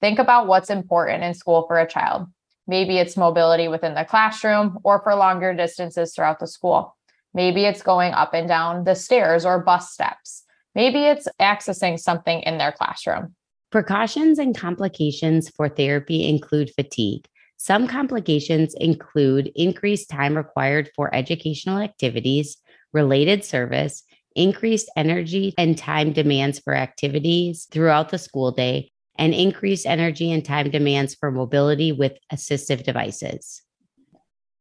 Think 0.02 0.20
about 0.20 0.48
what's 0.48 0.70
important 0.70 1.24
in 1.24 1.34
school 1.34 1.66
for 1.68 1.80
a 1.80 1.88
child. 1.88 2.28
Maybe 2.68 2.98
it's 2.98 3.18
mobility 3.18 3.68
within 3.68 3.94
the 3.94 4.06
classroom 4.06 4.80
or 4.84 5.02
for 5.02 5.16
longer 5.16 5.54
distances 5.54 6.14
throughout 6.14 6.40
the 6.40 6.48
school. 6.48 6.96
Maybe 7.34 7.66
it's 7.66 7.82
going 7.82 8.14
up 8.14 8.34
and 8.34 8.48
down 8.48 8.86
the 8.86 8.96
stairs 8.96 9.46
or 9.46 9.60
bus 9.60 9.92
steps. 9.92 10.44
Maybe 10.74 11.06
it's 11.06 11.28
accessing 11.40 12.00
something 12.00 12.42
in 12.42 12.58
their 12.58 12.72
classroom. 12.72 13.36
Precautions 13.72 14.40
and 14.40 14.58
complications 14.58 15.50
for 15.50 15.70
therapy 15.70 16.28
include 16.28 16.72
fatigue. 16.76 17.28
Some 17.58 17.88
complications 17.88 18.74
include 18.76 19.52
increased 19.56 20.10
time 20.10 20.36
required 20.36 20.90
for 20.96 21.14
educational 21.14 21.80
activities, 21.80 22.58
related 22.94 23.44
service, 23.44 24.04
increased 24.36 24.90
energy 24.96 25.54
and 25.58 25.78
time 25.78 26.12
demands 26.12 26.60
for 26.60 26.76
activities 26.76 27.68
throughout 27.72 28.10
the 28.10 28.18
school 28.18 28.52
day, 28.52 28.92
and 29.18 29.34
increased 29.34 29.86
energy 29.86 30.32
and 30.32 30.44
time 30.44 30.70
demands 30.70 31.16
for 31.16 31.32
mobility 31.32 31.92
with 31.92 32.14
assistive 32.32 32.84
devices. 32.84 33.62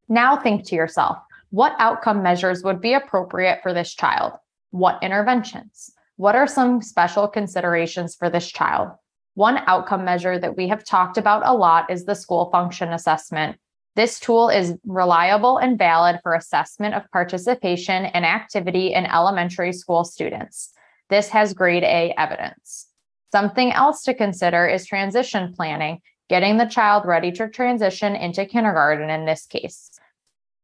Now 0.09 0.37
think 0.37 0.65
to 0.67 0.75
yourself 0.75 1.19
what 1.51 1.77
outcome 1.79 2.23
measures 2.23 2.65
would 2.65 2.81
be 2.81 2.95
appropriate 2.95 3.61
for 3.63 3.73
this 3.73 3.95
child? 3.95 4.33
What 4.71 4.99
interventions? 5.03 5.93
What 6.17 6.35
are 6.35 6.49
some 6.49 6.83
special 6.83 7.29
considerations 7.29 8.17
for 8.17 8.29
this 8.29 8.51
child? 8.51 8.91
One 9.35 9.59
outcome 9.67 10.05
measure 10.05 10.39
that 10.39 10.57
we 10.57 10.69
have 10.69 10.85
talked 10.85 11.17
about 11.17 11.47
a 11.47 11.55
lot 11.55 11.91
is 11.91 12.05
the 12.05 12.15
school 12.15 12.51
function 12.51 12.93
assessment. 12.93 13.57
This 13.97 14.19
tool 14.19 14.49
is 14.49 14.75
reliable 14.85 15.59
and 15.59 15.79
valid 15.79 16.19
for 16.23 16.35
assessment 16.35 16.95
of 16.95 17.11
participation 17.13 18.07
and 18.07 18.25
activity 18.25 18.93
in 18.93 19.07
elementary 19.07 19.73
school 19.73 20.05
students. 20.05 20.73
This 21.11 21.29
has 21.29 21.55
grade 21.55 21.85
A 21.85 22.15
evidence. 22.19 22.89
Something 23.35 23.73
else 23.73 24.05
to 24.05 24.15
consider 24.15 24.65
is 24.65 24.87
transition 24.87 25.55
planning, 25.57 25.99
getting 26.29 26.57
the 26.57 26.67
child 26.67 27.05
ready 27.05 27.33
to 27.33 27.49
transition 27.49 28.15
into 28.15 28.47
kindergarten 28.47 29.11
in 29.11 29.25
this 29.25 29.45
case. 29.45 29.91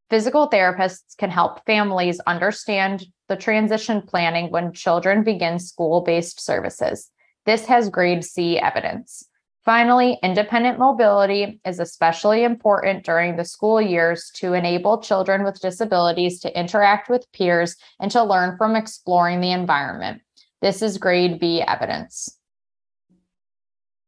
Physical 0.08 0.48
therapists 0.48 1.16
can 1.18 1.30
help 1.30 1.66
families 1.66 2.20
understand 2.28 3.06
the 3.26 3.34
transition 3.34 4.02
planning 4.02 4.52
when 4.52 4.72
children 4.72 5.24
begin 5.24 5.58
school 5.58 6.02
based 6.02 6.40
services. 6.40 7.10
This 7.44 7.66
has 7.66 7.88
grade 7.88 8.24
C 8.24 8.60
evidence. 8.60 9.24
Finally, 9.64 10.20
independent 10.22 10.78
mobility 10.78 11.60
is 11.66 11.80
especially 11.80 12.44
important 12.44 13.04
during 13.04 13.34
the 13.34 13.44
school 13.44 13.82
years 13.82 14.30
to 14.36 14.52
enable 14.52 15.02
children 15.02 15.42
with 15.42 15.60
disabilities 15.60 16.38
to 16.38 16.56
interact 16.56 17.10
with 17.10 17.26
peers 17.32 17.74
and 17.98 18.12
to 18.12 18.22
learn 18.22 18.56
from 18.56 18.76
exploring 18.76 19.40
the 19.40 19.50
environment. 19.50 20.22
This 20.62 20.82
is 20.82 20.98
grade 20.98 21.40
B 21.40 21.62
evidence. 21.62 22.36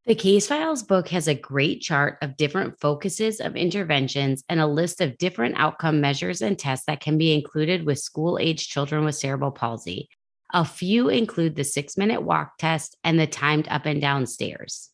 The 0.05 0.15
Case 0.15 0.47
Files 0.47 0.83
book 0.83 1.07
has 1.09 1.29
a 1.29 1.33
great 1.33 1.79
chart 1.79 2.17
of 2.21 2.35
different 2.35 2.77
focuses 2.77 3.39
of 3.39 3.55
interventions 3.55 4.43
and 4.49 4.59
a 4.59 4.67
list 4.67 4.99
of 4.99 5.17
different 5.17 5.55
outcome 5.57 6.01
measures 6.01 6.41
and 6.41 6.59
tests 6.59 6.87
that 6.87 6.99
can 6.99 7.17
be 7.17 7.33
included 7.33 7.85
with 7.85 7.99
school 7.99 8.37
age 8.37 8.67
children 8.67 9.05
with 9.05 9.15
cerebral 9.15 9.51
palsy. 9.51 10.09
A 10.53 10.65
few 10.65 11.07
include 11.07 11.55
the 11.55 11.63
six 11.63 11.95
minute 11.95 12.21
walk 12.21 12.57
test 12.57 12.97
and 13.05 13.17
the 13.17 13.27
timed 13.27 13.69
up 13.69 13.85
and 13.85 14.01
down 14.01 14.25
stairs. 14.25 14.89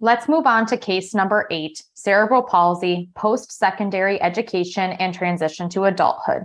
Let's 0.00 0.28
move 0.28 0.46
on 0.46 0.66
to 0.66 0.76
case 0.76 1.14
number 1.14 1.46
eight 1.50 1.82
cerebral 1.94 2.42
palsy, 2.42 3.08
post 3.14 3.52
secondary 3.52 4.20
education, 4.20 4.92
and 4.92 5.14
transition 5.14 5.70
to 5.70 5.84
adulthood. 5.84 6.42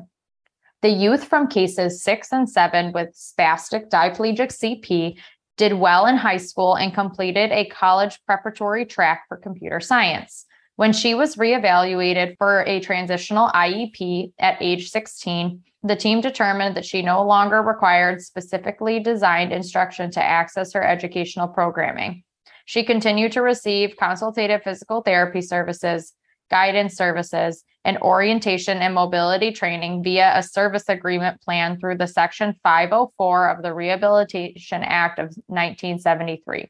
The 0.82 0.90
youth 0.90 1.26
from 1.26 1.48
cases 1.48 2.02
six 2.02 2.32
and 2.32 2.50
seven 2.50 2.94
with 2.94 3.10
spastic 3.10 3.90
diplegic 3.90 4.54
CP 4.54 5.18
did 5.60 5.74
well 5.74 6.08
in 6.08 6.16
high 6.16 6.38
school 6.38 6.76
and 6.76 6.94
completed 6.94 7.52
a 7.52 7.66
college 7.66 8.18
preparatory 8.26 8.86
track 8.86 9.26
for 9.28 9.36
computer 9.36 9.82
science. 9.82 10.46
When 10.78 10.94
she 10.94 11.14
was 11.14 11.36
reevaluated 11.36 12.38
for 12.38 12.62
a 12.62 12.80
transitional 12.80 13.50
IEP 13.50 14.32
at 14.40 14.58
age 14.62 14.90
16, 14.90 15.62
the 15.84 15.98
team 15.98 16.22
determined 16.22 16.78
that 16.78 16.86
she 16.86 17.02
no 17.02 17.26
longer 17.26 17.62
required 17.62 18.22
specifically 18.22 19.02
designed 19.02 19.52
instruction 19.52 20.10
to 20.12 20.24
access 20.24 20.72
her 20.72 20.84
educational 20.84 21.50
programming. 21.50 22.24
She 22.64 22.86
continued 22.86 23.34
to 23.34 23.42
receive 23.42 23.98
consultative 23.98 24.64
physical 24.64 25.02
therapy 25.02 25.42
services, 25.42 26.14
guidance 26.50 26.96
services, 26.96 27.64
and 27.86 27.98
orientation 28.00 28.80
and 28.80 28.94
mobility 28.94 29.52
training 29.52 30.04
via 30.04 30.34
a 30.36 30.44
service 30.44 30.90
agreement 30.90 31.42
plan 31.42 31.80
through 31.80 31.98
the 31.98 32.08
Section 32.08 32.54
504 32.64 33.50
of 33.50 33.64
the 33.64 33.74
Rehabilitation 33.74 34.84
Act 34.84 35.20
of 35.20 35.28
1973. 35.48 36.70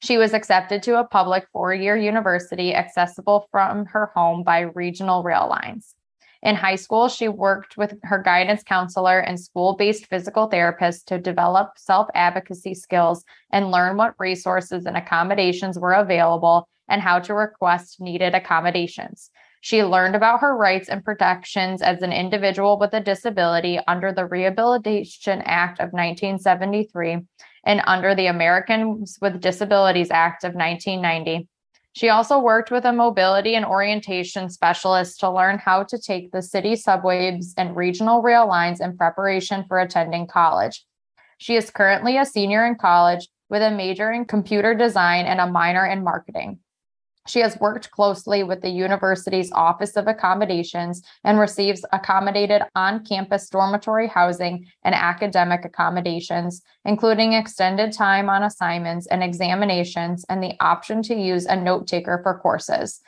She 0.00 0.16
was 0.16 0.32
accepted 0.32 0.82
to 0.84 1.00
a 1.00 1.04
public 1.04 1.46
four 1.52 1.74
year 1.74 1.96
university 1.96 2.74
accessible 2.74 3.48
from 3.50 3.86
her 3.86 4.12
home 4.14 4.44
by 4.44 4.60
regional 4.60 5.24
rail 5.24 5.48
lines. 5.48 5.94
In 6.40 6.54
high 6.54 6.76
school, 6.76 7.08
she 7.08 7.26
worked 7.26 7.76
with 7.76 7.98
her 8.04 8.22
guidance 8.22 8.62
counselor 8.62 9.18
and 9.18 9.40
school 9.40 9.74
based 9.74 10.06
physical 10.06 10.46
therapist 10.46 11.08
to 11.08 11.18
develop 11.18 11.72
self 11.76 12.06
advocacy 12.14 12.74
skills 12.74 13.24
and 13.50 13.72
learn 13.72 13.96
what 13.96 14.14
resources 14.20 14.86
and 14.86 14.96
accommodations 14.96 15.80
were 15.80 15.94
available 15.94 16.68
and 16.88 17.02
how 17.02 17.18
to 17.20 17.34
request 17.34 18.00
needed 18.00 18.34
accommodations. 18.34 19.30
She 19.60 19.82
learned 19.82 20.14
about 20.14 20.40
her 20.40 20.56
rights 20.56 20.88
and 20.88 21.04
protections 21.04 21.82
as 21.82 22.02
an 22.02 22.12
individual 22.12 22.78
with 22.78 22.94
a 22.94 23.00
disability 23.00 23.80
under 23.88 24.12
the 24.12 24.26
Rehabilitation 24.26 25.42
Act 25.42 25.80
of 25.80 25.92
1973 25.92 27.18
and 27.64 27.82
under 27.86 28.14
the 28.14 28.26
Americans 28.26 29.18
with 29.20 29.40
Disabilities 29.40 30.10
Act 30.10 30.44
of 30.44 30.54
1990. 30.54 31.48
She 31.92 32.10
also 32.10 32.38
worked 32.38 32.70
with 32.70 32.84
a 32.84 32.92
mobility 32.92 33.56
and 33.56 33.64
orientation 33.64 34.48
specialist 34.48 35.18
to 35.20 35.30
learn 35.30 35.58
how 35.58 35.82
to 35.82 35.98
take 35.98 36.30
the 36.30 36.42
city 36.42 36.76
subways 36.76 37.54
and 37.56 37.74
regional 37.74 38.22
rail 38.22 38.46
lines 38.46 38.80
in 38.80 38.96
preparation 38.96 39.64
for 39.66 39.80
attending 39.80 40.28
college. 40.28 40.84
She 41.38 41.56
is 41.56 41.70
currently 41.70 42.16
a 42.16 42.24
senior 42.24 42.64
in 42.64 42.76
college 42.76 43.28
with 43.50 43.62
a 43.62 43.70
major 43.72 44.12
in 44.12 44.26
computer 44.26 44.74
design 44.74 45.26
and 45.26 45.40
a 45.40 45.50
minor 45.50 45.84
in 45.86 46.04
marketing. 46.04 46.60
She 47.28 47.40
has 47.40 47.60
worked 47.60 47.90
closely 47.90 48.42
with 48.42 48.62
the 48.62 48.70
university's 48.70 49.52
Office 49.52 49.96
of 49.96 50.08
Accommodations 50.08 51.02
and 51.24 51.38
receives 51.38 51.84
accommodated 51.92 52.62
on 52.74 53.04
campus 53.04 53.50
dormitory 53.50 54.08
housing 54.08 54.66
and 54.82 54.94
academic 54.94 55.66
accommodations, 55.66 56.62
including 56.86 57.34
extended 57.34 57.92
time 57.92 58.30
on 58.30 58.42
assignments 58.42 59.06
and 59.08 59.22
examinations, 59.22 60.24
and 60.30 60.42
the 60.42 60.54
option 60.60 61.02
to 61.02 61.14
use 61.14 61.44
a 61.44 61.54
note 61.54 61.86
taker 61.86 62.18
for 62.22 62.38
courses. 62.38 63.00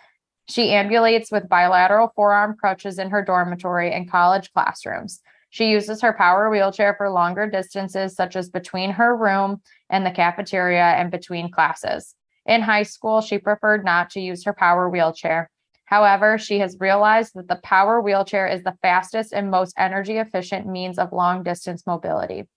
She 0.51 0.69
ambulates 0.69 1.33
with 1.33 1.49
bilateral 1.49 2.13
forearm 2.15 2.57
crutches 2.61 2.99
in 2.99 3.09
her 3.11 3.25
dormitory 3.25 3.91
and 3.93 4.11
college 4.11 4.53
classrooms. 4.53 5.23
She 5.49 5.71
uses 5.71 6.03
her 6.03 6.13
power 6.13 6.51
wheelchair 6.51 6.95
for 6.97 7.09
longer 7.09 7.49
distances, 7.49 8.15
such 8.15 8.37
as 8.37 8.51
between 8.51 8.91
her 8.93 9.17
room 9.17 9.63
and 9.89 10.05
the 10.05 10.11
cafeteria 10.11 10.85
and 10.85 11.11
between 11.11 11.51
classes. 11.51 12.15
In 12.47 12.63
high 12.63 12.85
school, 12.85 13.21
she 13.21 13.39
preferred 13.39 13.85
not 13.85 14.11
to 14.11 14.21
use 14.21 14.45
her 14.45 14.53
power 14.53 14.89
wheelchair. 14.89 15.51
However, 15.85 16.39
she 16.39 16.61
has 16.61 16.77
realized 16.79 17.33
that 17.35 17.49
the 17.49 17.61
power 17.63 18.01
wheelchair 18.01 18.47
is 18.47 18.63
the 18.63 18.77
fastest 18.81 19.33
and 19.33 19.51
most 19.51 19.75
energy 19.77 20.19
efficient 20.19 20.67
means 20.67 20.99
of 20.99 21.13
long 21.13 21.43
distance 21.43 21.87
mobility. 21.87 22.49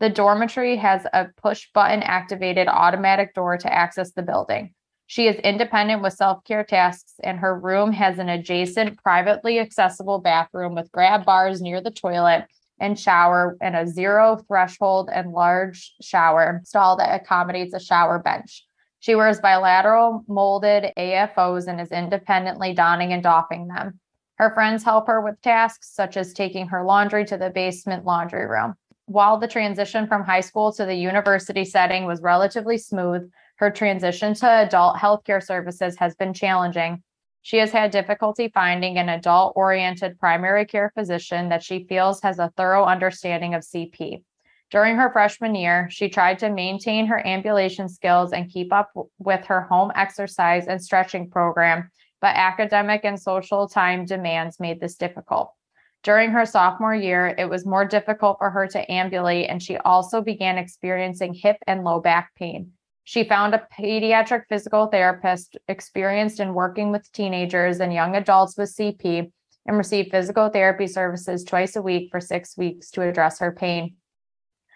The 0.00 0.10
dormitory 0.10 0.76
has 0.76 1.06
a 1.12 1.28
push 1.36 1.68
button 1.72 2.02
activated 2.02 2.66
automatic 2.68 3.34
door 3.34 3.58
to 3.58 3.72
access 3.72 4.12
the 4.12 4.22
building. 4.22 4.74
She 5.06 5.26
is 5.26 5.36
independent 5.36 6.02
with 6.02 6.14
self 6.14 6.42
care 6.44 6.64
tasks, 6.64 7.14
and 7.22 7.38
her 7.38 7.58
room 7.58 7.92
has 7.92 8.18
an 8.18 8.28
adjacent, 8.28 9.02
privately 9.02 9.58
accessible 9.58 10.18
bathroom 10.18 10.74
with 10.74 10.90
grab 10.92 11.24
bars 11.24 11.60
near 11.60 11.80
the 11.80 11.90
toilet 11.90 12.46
and 12.80 12.98
shower 12.98 13.56
and 13.60 13.76
a 13.76 13.86
zero 13.86 14.38
threshold 14.48 15.10
and 15.12 15.32
large 15.32 15.94
shower 16.00 16.60
stall 16.64 16.96
that 16.96 17.20
accommodates 17.20 17.74
a 17.74 17.80
shower 17.80 18.18
bench. 18.18 18.64
She 19.00 19.14
wears 19.14 19.40
bilateral 19.40 20.24
molded 20.28 20.92
AFOs 20.96 21.66
and 21.66 21.80
is 21.80 21.90
independently 21.90 22.74
donning 22.74 23.12
and 23.12 23.22
doffing 23.22 23.66
them. 23.68 23.98
Her 24.36 24.52
friends 24.54 24.84
help 24.84 25.06
her 25.06 25.20
with 25.20 25.40
tasks 25.40 25.90
such 25.94 26.16
as 26.16 26.32
taking 26.32 26.68
her 26.68 26.84
laundry 26.84 27.24
to 27.26 27.38
the 27.38 27.50
basement 27.50 28.04
laundry 28.04 28.46
room. 28.46 28.74
While 29.06 29.38
the 29.38 29.48
transition 29.48 30.06
from 30.06 30.22
high 30.22 30.40
school 30.40 30.72
to 30.74 30.84
the 30.84 30.94
university 30.94 31.64
setting 31.64 32.04
was 32.04 32.22
relatively 32.22 32.78
smooth, 32.78 33.30
her 33.56 33.70
transition 33.70 34.34
to 34.34 34.46
adult 34.46 34.96
healthcare 34.96 35.42
services 35.42 35.96
has 35.98 36.14
been 36.14 36.32
challenging. 36.32 37.02
She 37.42 37.56
has 37.56 37.72
had 37.72 37.90
difficulty 37.90 38.50
finding 38.52 38.98
an 38.98 39.08
adult 39.08 39.54
oriented 39.56 40.18
primary 40.18 40.66
care 40.66 40.92
physician 40.94 41.48
that 41.48 41.62
she 41.62 41.86
feels 41.88 42.20
has 42.20 42.38
a 42.38 42.52
thorough 42.56 42.84
understanding 42.84 43.54
of 43.54 43.62
CP. 43.62 44.22
During 44.70 44.96
her 44.96 45.10
freshman 45.10 45.56
year, 45.56 45.88
she 45.90 46.08
tried 46.08 46.38
to 46.40 46.50
maintain 46.50 47.06
her 47.06 47.26
ambulation 47.26 47.88
skills 47.88 48.32
and 48.32 48.48
keep 48.48 48.72
up 48.72 48.92
with 49.18 49.44
her 49.46 49.62
home 49.62 49.90
exercise 49.96 50.68
and 50.68 50.80
stretching 50.80 51.28
program, 51.28 51.90
but 52.20 52.36
academic 52.36 53.00
and 53.04 53.20
social 53.20 53.68
time 53.68 54.04
demands 54.04 54.60
made 54.60 54.80
this 54.80 54.94
difficult. 54.94 55.52
During 56.04 56.30
her 56.30 56.46
sophomore 56.46 56.94
year, 56.94 57.34
it 57.36 57.50
was 57.50 57.66
more 57.66 57.84
difficult 57.84 58.38
for 58.38 58.48
her 58.50 58.66
to 58.68 58.90
ambulate, 58.90 59.50
and 59.50 59.60
she 59.60 59.76
also 59.78 60.22
began 60.22 60.56
experiencing 60.56 61.34
hip 61.34 61.56
and 61.66 61.82
low 61.82 62.00
back 62.00 62.34
pain. 62.36 62.70
She 63.02 63.24
found 63.24 63.54
a 63.54 63.66
pediatric 63.76 64.44
physical 64.48 64.86
therapist 64.86 65.58
experienced 65.66 66.38
in 66.38 66.54
working 66.54 66.92
with 66.92 67.10
teenagers 67.12 67.80
and 67.80 67.92
young 67.92 68.14
adults 68.14 68.56
with 68.56 68.74
CP 68.74 69.32
and 69.66 69.76
received 69.76 70.12
physical 70.12 70.48
therapy 70.48 70.86
services 70.86 71.42
twice 71.42 71.74
a 71.74 71.82
week 71.82 72.08
for 72.10 72.20
six 72.20 72.56
weeks 72.56 72.90
to 72.92 73.02
address 73.02 73.40
her 73.40 73.52
pain. 73.52 73.96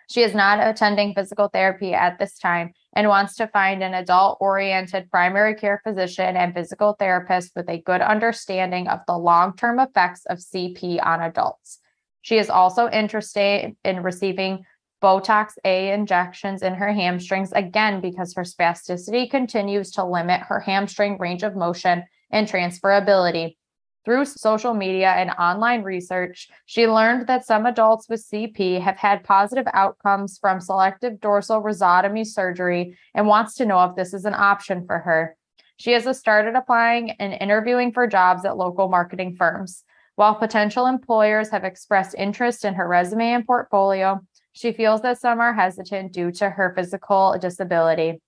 She 0.08 0.22
is 0.22 0.34
not 0.34 0.66
attending 0.66 1.14
physical 1.14 1.48
therapy 1.48 1.94
at 1.94 2.18
this 2.18 2.38
time 2.38 2.72
and 2.94 3.08
wants 3.08 3.36
to 3.36 3.48
find 3.48 3.82
an 3.82 3.94
adult 3.94 4.38
oriented 4.40 5.10
primary 5.10 5.54
care 5.54 5.80
physician 5.82 6.36
and 6.36 6.54
physical 6.54 6.94
therapist 6.98 7.52
with 7.56 7.68
a 7.68 7.80
good 7.80 8.00
understanding 8.00 8.88
of 8.88 9.00
the 9.06 9.16
long 9.16 9.56
term 9.56 9.80
effects 9.80 10.26
of 10.26 10.38
CP 10.38 11.04
on 11.04 11.22
adults. 11.22 11.80
She 12.22 12.38
is 12.38 12.50
also 12.50 12.88
interested 12.88 13.76
in 13.84 14.02
receiving 14.02 14.64
Botox 15.02 15.52
A 15.64 15.92
injections 15.92 16.62
in 16.62 16.74
her 16.74 16.90
hamstrings 16.90 17.52
again 17.52 18.00
because 18.00 18.32
her 18.34 18.42
spasticity 18.42 19.30
continues 19.30 19.90
to 19.92 20.04
limit 20.04 20.40
her 20.40 20.60
hamstring 20.60 21.18
range 21.18 21.42
of 21.42 21.54
motion 21.54 22.04
and 22.30 22.48
transferability. 22.48 23.56
Through 24.04 24.26
social 24.26 24.74
media 24.74 25.10
and 25.10 25.30
online 25.30 25.82
research, 25.82 26.48
she 26.66 26.86
learned 26.86 27.26
that 27.26 27.46
some 27.46 27.64
adults 27.64 28.06
with 28.08 28.26
CP 28.30 28.78
have 28.80 28.98
had 28.98 29.24
positive 29.24 29.66
outcomes 29.72 30.38
from 30.38 30.60
selective 30.60 31.20
dorsal 31.20 31.62
rhizotomy 31.62 32.26
surgery 32.26 32.98
and 33.14 33.26
wants 33.26 33.54
to 33.54 33.66
know 33.66 33.82
if 33.84 33.96
this 33.96 34.12
is 34.12 34.26
an 34.26 34.34
option 34.34 34.84
for 34.86 34.98
her. 34.98 35.36
She 35.78 35.92
has 35.92 36.18
started 36.18 36.54
applying 36.54 37.12
and 37.12 37.32
interviewing 37.32 37.92
for 37.92 38.06
jobs 38.06 38.44
at 38.44 38.58
local 38.58 38.88
marketing 38.88 39.36
firms. 39.36 39.84
While 40.16 40.34
potential 40.34 40.86
employers 40.86 41.48
have 41.50 41.64
expressed 41.64 42.14
interest 42.16 42.64
in 42.64 42.74
her 42.74 42.86
resume 42.86 43.32
and 43.32 43.46
portfolio, 43.46 44.20
she 44.52 44.72
feels 44.72 45.00
that 45.00 45.18
some 45.18 45.40
are 45.40 45.54
hesitant 45.54 46.12
due 46.12 46.30
to 46.32 46.50
her 46.50 46.72
physical 46.76 47.36
disability. 47.40 48.20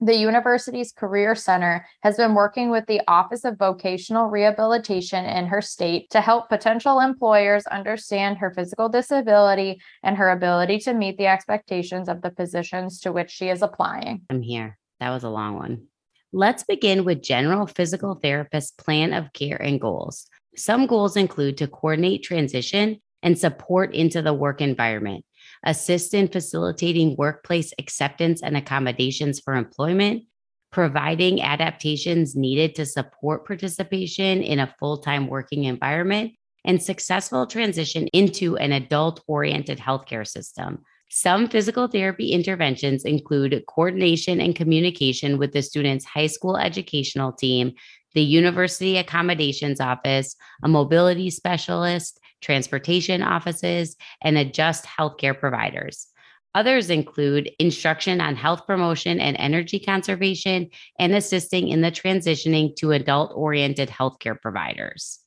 The 0.00 0.14
university's 0.14 0.92
Career 0.92 1.34
Center 1.34 1.86
has 2.02 2.18
been 2.18 2.34
working 2.34 2.70
with 2.70 2.84
the 2.84 3.00
Office 3.08 3.44
of 3.44 3.56
Vocational 3.56 4.28
Rehabilitation 4.28 5.24
in 5.24 5.46
her 5.46 5.62
state 5.62 6.10
to 6.10 6.20
help 6.20 6.50
potential 6.50 7.00
employers 7.00 7.66
understand 7.66 8.36
her 8.36 8.50
physical 8.50 8.90
disability 8.90 9.80
and 10.02 10.14
her 10.18 10.30
ability 10.30 10.80
to 10.80 10.92
meet 10.92 11.16
the 11.16 11.28
expectations 11.28 12.10
of 12.10 12.20
the 12.20 12.30
positions 12.30 13.00
to 13.00 13.12
which 13.12 13.30
she 13.30 13.48
is 13.48 13.62
applying. 13.62 14.20
I'm 14.28 14.42
here. 14.42 14.76
That 15.00 15.10
was 15.10 15.24
a 15.24 15.30
long 15.30 15.54
one. 15.54 15.86
Let's 16.30 16.64
begin 16.64 17.06
with 17.06 17.22
general 17.22 17.66
physical 17.66 18.16
therapist 18.16 18.76
plan 18.76 19.14
of 19.14 19.32
care 19.32 19.56
and 19.56 19.80
goals. 19.80 20.26
Some 20.56 20.86
goals 20.86 21.16
include 21.16 21.56
to 21.58 21.68
coordinate 21.68 22.22
transition 22.22 23.00
and 23.22 23.38
support 23.38 23.94
into 23.94 24.20
the 24.20 24.34
work 24.34 24.60
environment 24.60 25.24
assist 25.64 26.14
in 26.14 26.28
facilitating 26.28 27.16
workplace 27.16 27.72
acceptance 27.78 28.42
and 28.42 28.56
accommodations 28.56 29.40
for 29.40 29.54
employment, 29.54 30.24
providing 30.70 31.40
adaptations 31.40 32.36
needed 32.36 32.74
to 32.74 32.86
support 32.86 33.46
participation 33.46 34.42
in 34.42 34.58
a 34.58 34.74
full 34.78 34.98
time 34.98 35.26
working 35.28 35.64
environment, 35.64 36.32
and 36.64 36.82
successful 36.82 37.46
transition 37.46 38.08
into 38.08 38.56
an 38.56 38.72
adult 38.72 39.22
oriented 39.26 39.78
healthcare 39.78 40.26
system. 40.26 40.82
Some 41.08 41.48
physical 41.48 41.86
therapy 41.86 42.32
interventions 42.32 43.04
include 43.04 43.64
coordination 43.68 44.40
and 44.40 44.56
communication 44.56 45.38
with 45.38 45.52
the 45.52 45.62
student's 45.62 46.04
high 46.04 46.26
school 46.26 46.56
educational 46.56 47.32
team, 47.32 47.72
the 48.14 48.22
university 48.22 48.96
accommodations 48.96 49.80
office, 49.80 50.34
a 50.64 50.68
mobility 50.68 51.30
specialist, 51.30 52.18
transportation 52.40 53.22
offices, 53.22 53.96
and 54.22 54.36
adjust 54.36 54.84
healthcare 54.84 55.38
providers. 55.38 56.06
Others 56.54 56.88
include 56.88 57.50
instruction 57.58 58.20
on 58.20 58.34
health 58.34 58.66
promotion 58.66 59.20
and 59.20 59.36
energy 59.38 59.78
conservation, 59.78 60.70
and 60.98 61.14
assisting 61.14 61.68
in 61.68 61.82
the 61.82 61.90
transitioning 61.90 62.74
to 62.76 62.92
adult 62.92 63.32
oriented 63.34 63.90
healthcare 63.90 64.40
providers. 64.40 65.20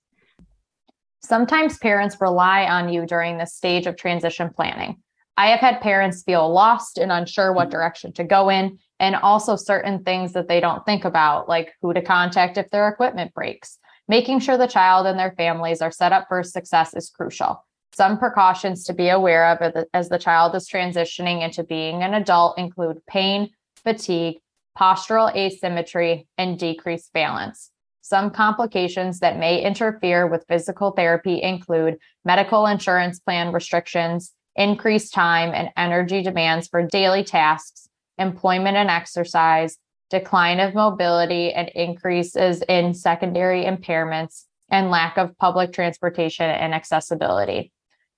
Sometimes 1.21 1.77
parents 1.77 2.17
rely 2.19 2.65
on 2.65 2.91
you 2.91 3.05
during 3.05 3.37
this 3.37 3.53
stage 3.53 3.85
of 3.85 3.95
transition 3.95 4.49
planning. 4.55 4.97
I 5.37 5.47
have 5.47 5.61
had 5.61 5.79
parents 5.79 6.23
feel 6.23 6.51
lost 6.51 6.97
and 6.97 7.13
unsure 7.13 7.53
what 7.53 7.69
direction 7.69 8.11
to 8.13 8.25
go 8.25 8.49
in, 8.49 8.77
and 8.99 9.15
also 9.15 9.55
certain 9.55 10.03
things 10.03 10.33
that 10.33 10.49
they 10.49 10.59
don't 10.59 10.85
think 10.85 11.05
about, 11.05 11.47
like 11.47 11.71
who 11.81 11.93
to 11.93 12.01
contact 12.01 12.57
if 12.57 12.69
their 12.71 12.89
equipment 12.89 13.33
breaks. 13.33 13.78
Making 14.09 14.39
sure 14.39 14.57
the 14.57 14.65
child 14.65 15.05
and 15.05 15.19
their 15.19 15.35
families 15.37 15.83
are 15.83 15.91
set 15.91 16.11
up 16.11 16.25
for 16.27 16.41
success 16.41 16.95
is 16.95 17.11
crucial. 17.11 17.63
Some 17.93 18.17
precautions 18.17 18.83
to 18.85 18.93
be 18.93 19.07
aware 19.07 19.51
of 19.51 19.85
as 19.93 20.09
the 20.09 20.17
child 20.17 20.55
is 20.55 20.67
transitioning 20.67 21.43
into 21.43 21.63
being 21.63 22.01
an 22.01 22.15
adult 22.15 22.57
include 22.57 23.05
pain, 23.05 23.51
fatigue, 23.83 24.39
postural 24.75 25.33
asymmetry, 25.35 26.27
and 26.39 26.57
decreased 26.57 27.13
balance. 27.13 27.69
Some 28.01 28.31
complications 28.31 29.19
that 29.19 29.37
may 29.37 29.61
interfere 29.61 30.25
with 30.25 30.45
physical 30.47 30.89
therapy 30.89 31.39
include 31.43 31.99
medical 32.25 32.65
insurance 32.65 33.19
plan 33.19 33.51
restrictions, 33.51 34.33
increased 34.55 35.13
time 35.13 35.51
and 35.53 35.69
energy 35.77 36.23
demands 36.23 36.67
for 36.67 36.81
daily 36.81 37.23
tasks, 37.23 37.87
employment 38.17 38.75
and 38.75 38.89
exercise, 38.89 39.77
decline 40.09 40.59
of 40.59 40.73
mobility 40.73 41.53
and 41.53 41.69
increases 41.69 42.61
in 42.63 42.93
secondary 42.93 43.63
impairments, 43.63 44.45
and 44.71 44.91
lack 44.91 45.17
of 45.17 45.37
public 45.37 45.73
transportation 45.73 46.49
and 46.49 46.73
accessibility. 46.73 47.71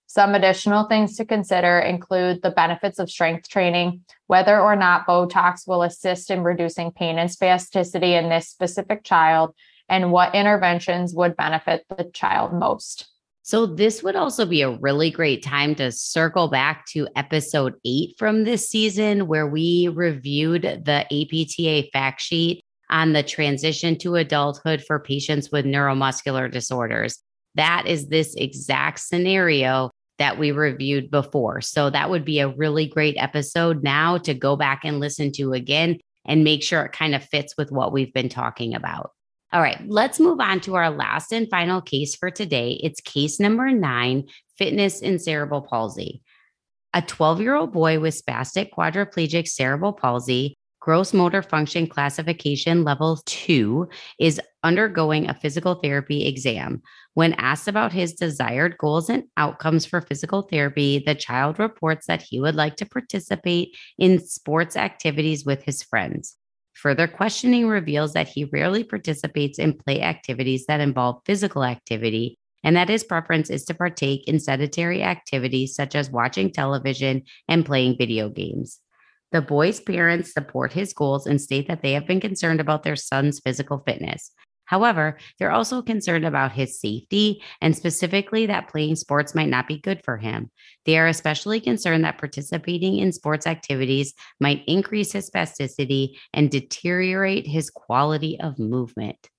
Some 0.07 0.35
additional 0.35 0.87
things 0.87 1.15
to 1.15 1.25
consider 1.25 1.79
include 1.79 2.41
the 2.41 2.51
benefits 2.51 2.99
of 2.99 3.09
strength 3.09 3.47
training, 3.47 4.01
whether 4.27 4.59
or 4.59 4.75
not 4.75 5.07
Botox 5.07 5.65
will 5.65 5.83
assist 5.83 6.29
in 6.29 6.43
reducing 6.43 6.91
pain 6.91 7.17
and 7.17 7.29
spasticity 7.29 8.19
in 8.21 8.27
this 8.27 8.49
specific 8.49 9.05
child, 9.05 9.55
and 9.87 10.11
what 10.11 10.35
interventions 10.35 11.13
would 11.13 11.37
benefit 11.37 11.85
the 11.97 12.11
child 12.13 12.53
most. 12.53 13.10
So, 13.43 13.65
this 13.65 14.03
would 14.03 14.15
also 14.15 14.45
be 14.45 14.61
a 14.61 14.77
really 14.77 15.09
great 15.09 15.41
time 15.43 15.73
to 15.75 15.91
circle 15.91 16.47
back 16.47 16.85
to 16.87 17.07
episode 17.15 17.73
eight 17.83 18.13
from 18.19 18.43
this 18.43 18.69
season, 18.69 19.27
where 19.27 19.47
we 19.47 19.87
reviewed 19.87 20.61
the 20.61 21.05
APTA 21.11 21.89
fact 21.91 22.21
sheet 22.21 22.61
on 22.91 23.13
the 23.13 23.23
transition 23.23 23.97
to 23.99 24.15
adulthood 24.15 24.83
for 24.83 24.99
patients 24.99 25.51
with 25.51 25.65
neuromuscular 25.65 26.51
disorders. 26.51 27.19
That 27.55 27.85
is 27.87 28.09
this 28.09 28.35
exact 28.35 28.99
scenario 28.99 29.89
that 30.19 30.37
we 30.37 30.51
reviewed 30.51 31.09
before. 31.09 31.61
So, 31.61 31.89
that 31.89 32.11
would 32.11 32.23
be 32.23 32.41
a 32.41 32.49
really 32.49 32.85
great 32.85 33.15
episode 33.17 33.81
now 33.81 34.19
to 34.19 34.35
go 34.35 34.55
back 34.55 34.81
and 34.83 34.99
listen 34.99 35.31
to 35.33 35.53
again 35.53 35.99
and 36.25 36.43
make 36.43 36.61
sure 36.61 36.83
it 36.85 36.91
kind 36.91 37.15
of 37.15 37.23
fits 37.23 37.55
with 37.57 37.71
what 37.71 37.91
we've 37.91 38.13
been 38.13 38.29
talking 38.29 38.75
about. 38.75 39.13
All 39.53 39.61
right, 39.61 39.81
let's 39.85 40.17
move 40.17 40.39
on 40.39 40.61
to 40.61 40.75
our 40.75 40.89
last 40.89 41.33
and 41.33 41.49
final 41.49 41.81
case 41.81 42.15
for 42.15 42.31
today. 42.31 42.79
It's 42.81 43.01
case 43.01 43.37
number 43.37 43.69
nine 43.69 44.29
fitness 44.57 45.01
and 45.01 45.21
cerebral 45.21 45.61
palsy. 45.61 46.21
A 46.93 47.01
12 47.01 47.41
year 47.41 47.55
old 47.55 47.73
boy 47.73 47.99
with 47.99 48.21
spastic 48.21 48.69
quadriplegic 48.71 49.49
cerebral 49.49 49.91
palsy, 49.91 50.55
gross 50.79 51.13
motor 51.13 51.41
function 51.41 51.85
classification 51.85 52.85
level 52.85 53.21
two, 53.25 53.89
is 54.21 54.39
undergoing 54.63 55.29
a 55.29 55.33
physical 55.33 55.75
therapy 55.75 56.27
exam. 56.27 56.81
When 57.15 57.33
asked 57.33 57.67
about 57.67 57.91
his 57.91 58.13
desired 58.13 58.77
goals 58.77 59.09
and 59.09 59.23
outcomes 59.35 59.85
for 59.85 59.99
physical 59.99 60.43
therapy, 60.43 61.03
the 61.05 61.15
child 61.15 61.59
reports 61.59 62.07
that 62.07 62.21
he 62.21 62.39
would 62.39 62.55
like 62.55 62.77
to 62.77 62.85
participate 62.85 63.75
in 63.97 64.25
sports 64.25 64.77
activities 64.77 65.43
with 65.43 65.61
his 65.63 65.83
friends. 65.83 66.37
Further 66.81 67.07
questioning 67.07 67.67
reveals 67.67 68.13
that 68.13 68.27
he 68.27 68.45
rarely 68.45 68.83
participates 68.83 69.59
in 69.59 69.77
play 69.77 70.01
activities 70.01 70.65
that 70.67 70.79
involve 70.79 71.21
physical 71.27 71.63
activity 71.63 72.39
and 72.63 72.75
that 72.75 72.89
his 72.89 73.03
preference 73.03 73.51
is 73.51 73.65
to 73.65 73.75
partake 73.75 74.27
in 74.27 74.39
sedentary 74.39 75.03
activities 75.03 75.75
such 75.75 75.93
as 75.93 76.09
watching 76.09 76.51
television 76.51 77.21
and 77.47 77.67
playing 77.67 77.97
video 77.99 78.29
games. 78.29 78.79
The 79.31 79.43
boy's 79.43 79.79
parents 79.79 80.33
support 80.33 80.73
his 80.73 80.91
goals 80.91 81.27
and 81.27 81.39
state 81.39 81.67
that 81.67 81.83
they 81.83 81.93
have 81.93 82.07
been 82.07 82.19
concerned 82.19 82.59
about 82.59 82.81
their 82.81 82.95
son's 82.95 83.39
physical 83.39 83.83
fitness. 83.85 84.31
However, 84.71 85.17
they're 85.37 85.51
also 85.51 85.81
concerned 85.81 86.25
about 86.25 86.53
his 86.53 86.79
safety 86.79 87.43
and 87.59 87.75
specifically 87.75 88.45
that 88.45 88.69
playing 88.69 88.95
sports 88.95 89.35
might 89.35 89.49
not 89.49 89.67
be 89.67 89.77
good 89.77 90.01
for 90.01 90.15
him. 90.15 90.49
They 90.85 90.97
are 90.97 91.07
especially 91.07 91.59
concerned 91.59 92.05
that 92.05 92.17
participating 92.17 92.97
in 92.97 93.11
sports 93.11 93.45
activities 93.45 94.13
might 94.39 94.63
increase 94.67 95.11
his 95.11 95.29
spasticity 95.29 96.15
and 96.33 96.49
deteriorate 96.49 97.45
his 97.45 97.69
quality 97.69 98.39
of 98.39 98.59
movement. 98.59 99.29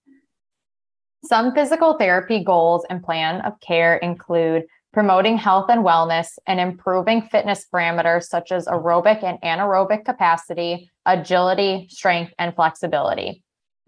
Some 1.24 1.54
physical 1.54 1.96
therapy 1.96 2.44
goals 2.44 2.84
and 2.90 3.02
plan 3.02 3.40
of 3.40 3.58
care 3.60 3.96
include 3.96 4.64
promoting 4.92 5.38
health 5.38 5.70
and 5.70 5.82
wellness 5.82 6.38
and 6.46 6.60
improving 6.60 7.22
fitness 7.22 7.64
parameters 7.72 8.24
such 8.24 8.52
as 8.52 8.66
aerobic 8.66 9.24
and 9.24 9.40
anaerobic 9.40 10.04
capacity, 10.04 10.90
agility, 11.06 11.86
strength, 11.88 12.34
and 12.38 12.54
flexibility. 12.54 13.42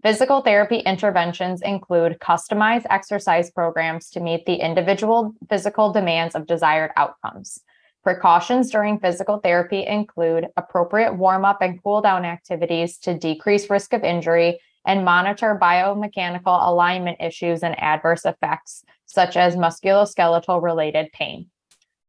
Physical 0.05 0.41
therapy 0.41 0.77
interventions 0.81 1.63
include 1.63 2.19
customized 2.19 2.85
exercise 2.91 3.49
programs 3.49 4.11
to 4.11 4.19
meet 4.19 4.45
the 4.45 4.53
individual 4.53 5.33
physical 5.49 5.91
demands 5.91 6.35
of 6.35 6.45
desired 6.45 6.91
outcomes. 6.95 7.61
Precautions 8.03 8.69
during 8.69 8.99
physical 8.99 9.39
therapy 9.39 9.83
include 9.83 10.45
appropriate 10.57 11.15
warm 11.15 11.43
up 11.43 11.59
and 11.63 11.81
cool 11.81 12.01
down 12.01 12.23
activities 12.23 12.99
to 12.99 13.17
decrease 13.17 13.67
risk 13.67 13.93
of 13.93 14.03
injury 14.03 14.59
and 14.85 15.03
monitor 15.03 15.57
biomechanical 15.59 16.67
alignment 16.67 17.17
issues 17.19 17.63
and 17.63 17.73
adverse 17.81 18.25
effects, 18.25 18.83
such 19.07 19.35
as 19.35 19.55
musculoskeletal 19.55 20.61
related 20.61 21.11
pain. 21.13 21.49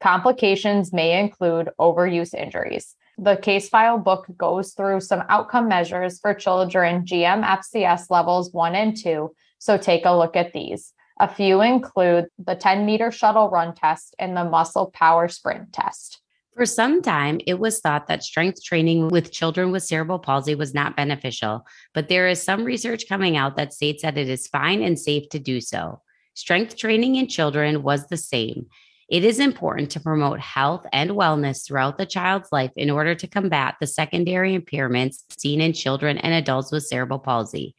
Complications 0.03 0.93
may 0.93 1.19
include 1.19 1.71
overuse 1.81 2.35
injuries. 2.35 2.95
The 3.19 3.37
case 3.37 3.69
file 3.69 3.99
book 3.99 4.27
goes 4.37 4.75
through 4.75 5.01
some 5.01 5.25
outcome 5.29 5.69
measures 5.69 6.21
for 6.21 6.35
children 6.35 7.05
GM 7.07 7.45
FCS 7.45 8.11
levels 8.11 8.53
one 8.53 8.75
and 8.75 8.97
two, 8.97 9.35
so 9.59 9.79
take 9.79 10.05
a 10.05 10.17
look 10.17 10.37
at 10.37 10.53
these. 10.53 10.93
A 11.19 11.27
few 11.27 11.63
include 11.63 12.27
the 12.39 12.55
10 12.55 12.85
meter 12.85 13.11
shuttle 13.11 13.49
run 13.49 13.75
test 13.75 14.15
and 14.19 14.37
the 14.37 14.45
muscle 14.45 14.91
power 14.93 15.29
sprint 15.29 15.73
test. 15.73 16.21
For 16.55 16.67
some 16.67 17.01
time, 17.01 17.41
it 17.47 17.59
was 17.59 17.81
thought 17.81 18.07
that 18.09 18.23
strength 18.23 18.63
training 18.63 19.09
with 19.09 19.33
children 19.33 19.73
with 19.73 19.83
cerebral 19.83 20.19
palsy 20.19 20.55
was 20.55 20.75
not 20.75 20.97
beneficial, 20.97 21.67
but 21.95 22.09
there 22.09 22.29
is 22.29 22.43
some 22.43 22.65
research 22.65 23.09
coming 23.09 23.37
out 23.37 23.57
that 23.57 23.73
states 23.73 24.03
that 24.03 24.19
it 24.19 24.29
is 24.29 24.47
fine 24.47 24.83
and 24.83 24.99
safe 24.99 25.29
to 25.31 25.39
do 25.39 25.61
so. 25.61 26.01
Strength 26.35 26.77
training 26.77 27.17
in 27.17 27.29
children 27.29 27.83
was 27.83 28.07
the 28.09 28.17
same. 28.19 28.67
It 29.09 29.23
is 29.23 29.39
important 29.39 29.91
to 29.91 30.01
promote 30.01 30.41
health 30.41 30.85
and 30.93 31.13
wellness 31.13 31.65
throughout 31.65 31.97
the 31.97 32.07
child's 32.07 32.51
life 32.51 32.73
in 32.75 32.91
order 32.91 33.15
to 33.15 33.29
combat 33.29 33.77
the 33.81 33.87
secondary 33.87 34.59
impairments 34.59 35.23
seen 35.39 35.61
in 35.61 35.73
children 35.75 36.19
and 36.19 36.35
adults 36.35 36.73
with 36.73 36.87
cerebral 36.87 37.21
palsy. 37.21 37.77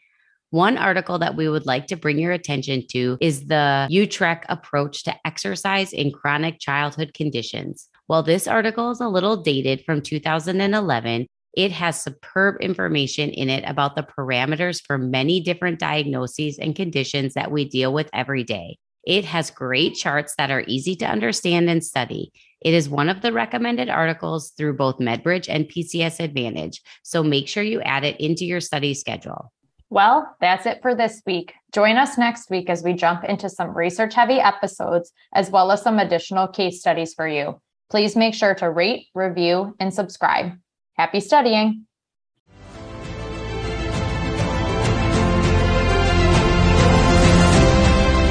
One 0.51 0.77
article 0.77 1.19
that 1.19 1.35
we 1.35 1.49
would 1.49 1.65
like 1.65 1.87
to 1.87 1.97
bring 1.97 2.17
your 2.17 2.31
attention 2.31 2.87
to 2.91 3.17
is 3.19 3.47
the 3.47 3.87
Utrecht 3.89 4.45
approach 4.47 5.03
to 5.03 5.15
exercise 5.25 5.91
in 5.91 6.13
chronic 6.13 6.59
childhood 6.59 7.13
conditions. 7.13 7.89
While 8.05 8.23
this 8.23 8.47
article 8.47 8.91
is 8.91 9.01
a 9.01 9.09
little 9.09 9.35
dated 9.35 9.83
from 9.83 10.01
2011, 10.01 11.27
it 11.57 11.71
has 11.73 12.01
superb 12.01 12.61
information 12.61 13.31
in 13.31 13.49
it 13.49 13.65
about 13.67 13.97
the 13.97 14.03
parameters 14.03 14.81
for 14.81 14.97
many 14.97 15.41
different 15.41 15.79
diagnoses 15.79 16.57
and 16.57 16.73
conditions 16.73 17.33
that 17.33 17.51
we 17.51 17.67
deal 17.67 17.91
with 17.91 18.09
every 18.13 18.45
day. 18.45 18.77
It 19.07 19.23
has 19.23 19.49
great 19.49 19.95
charts 19.95 20.35
that 20.37 20.51
are 20.51 20.65
easy 20.67 20.93
to 20.97 21.05
understand 21.05 21.69
and 21.69 21.81
study. 21.81 22.33
It 22.59 22.73
is 22.73 22.89
one 22.89 23.07
of 23.07 23.21
the 23.21 23.31
recommended 23.31 23.87
articles 23.87 24.49
through 24.49 24.75
both 24.75 24.97
MedBridge 24.97 25.47
and 25.47 25.65
PCS 25.65 26.19
Advantage, 26.19 26.81
so 27.03 27.23
make 27.23 27.47
sure 27.47 27.63
you 27.63 27.81
add 27.83 28.03
it 28.03 28.19
into 28.19 28.43
your 28.43 28.59
study 28.59 28.93
schedule. 28.93 29.53
Well, 29.89 30.35
that's 30.41 30.65
it 30.65 30.81
for 30.81 30.93
this 30.93 31.21
week. 31.25 31.53
Join 31.73 31.95
us 31.95 32.17
next 32.17 32.49
week 32.49 32.69
as 32.69 32.83
we 32.83 32.91
jump 32.91 33.23
into 33.23 33.49
some 33.49 33.77
research 33.77 34.13
heavy 34.13 34.41
episodes, 34.41 35.13
as 35.33 35.49
well 35.49 35.71
as 35.71 35.81
some 35.81 35.99
additional 35.99 36.49
case 36.49 36.81
studies 36.81 37.13
for 37.13 37.29
you. 37.29 37.61
Please 37.89 38.17
make 38.17 38.33
sure 38.33 38.55
to 38.55 38.69
rate, 38.69 39.07
review, 39.15 39.73
and 39.79 39.93
subscribe. 39.93 40.51
Happy 40.97 41.21
studying! 41.21 41.85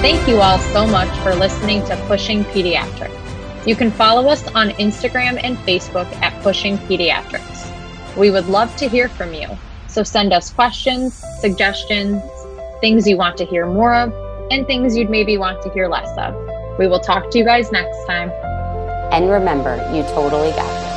Thank 0.07 0.29
you 0.29 0.41
all 0.41 0.61
so 0.61 0.87
much 0.87 1.09
for 1.19 1.35
listening 1.35 1.85
to 1.87 1.97
Pushing 2.07 2.45
Pediatrics. 2.45 3.67
You 3.67 3.75
can 3.75 3.91
follow 3.91 4.29
us 4.29 4.47
on 4.55 4.69
Instagram 4.69 5.41
and 5.43 5.57
Facebook 5.59 6.07
at 6.23 6.41
Pushing 6.45 6.79
Pediatrics. 6.79 8.17
We 8.17 8.31
would 8.31 8.47
love 8.47 8.77
to 8.77 8.89
hear 8.89 9.09
from 9.09 9.35
you. 9.35 9.49
So 9.89 10.05
send 10.05 10.33
us 10.33 10.53
questions, 10.53 11.21
suggestions, 11.41 12.23
things 12.81 13.05
you 13.09 13.17
want 13.17 13.37
to 13.39 13.45
hear 13.45 13.67
more 13.67 13.97
of, 13.97 14.13
and 14.53 14.65
things 14.69 14.97
you'd 14.97 15.11
maybe 15.11 15.39
want 15.39 15.61
to 15.63 15.71
hear 15.71 15.89
less 15.89 16.17
of. 16.17 16.37
We 16.79 16.87
will 16.87 17.01
talk 17.01 17.29
to 17.33 17.39
you 17.39 17.45
guys 17.45 17.73
next 17.73 18.07
time. 18.07 18.31
And 19.11 19.29
remember, 19.29 19.75
you 19.93 20.05
totally 20.05 20.53
got 20.53 20.83
this. 20.85 20.96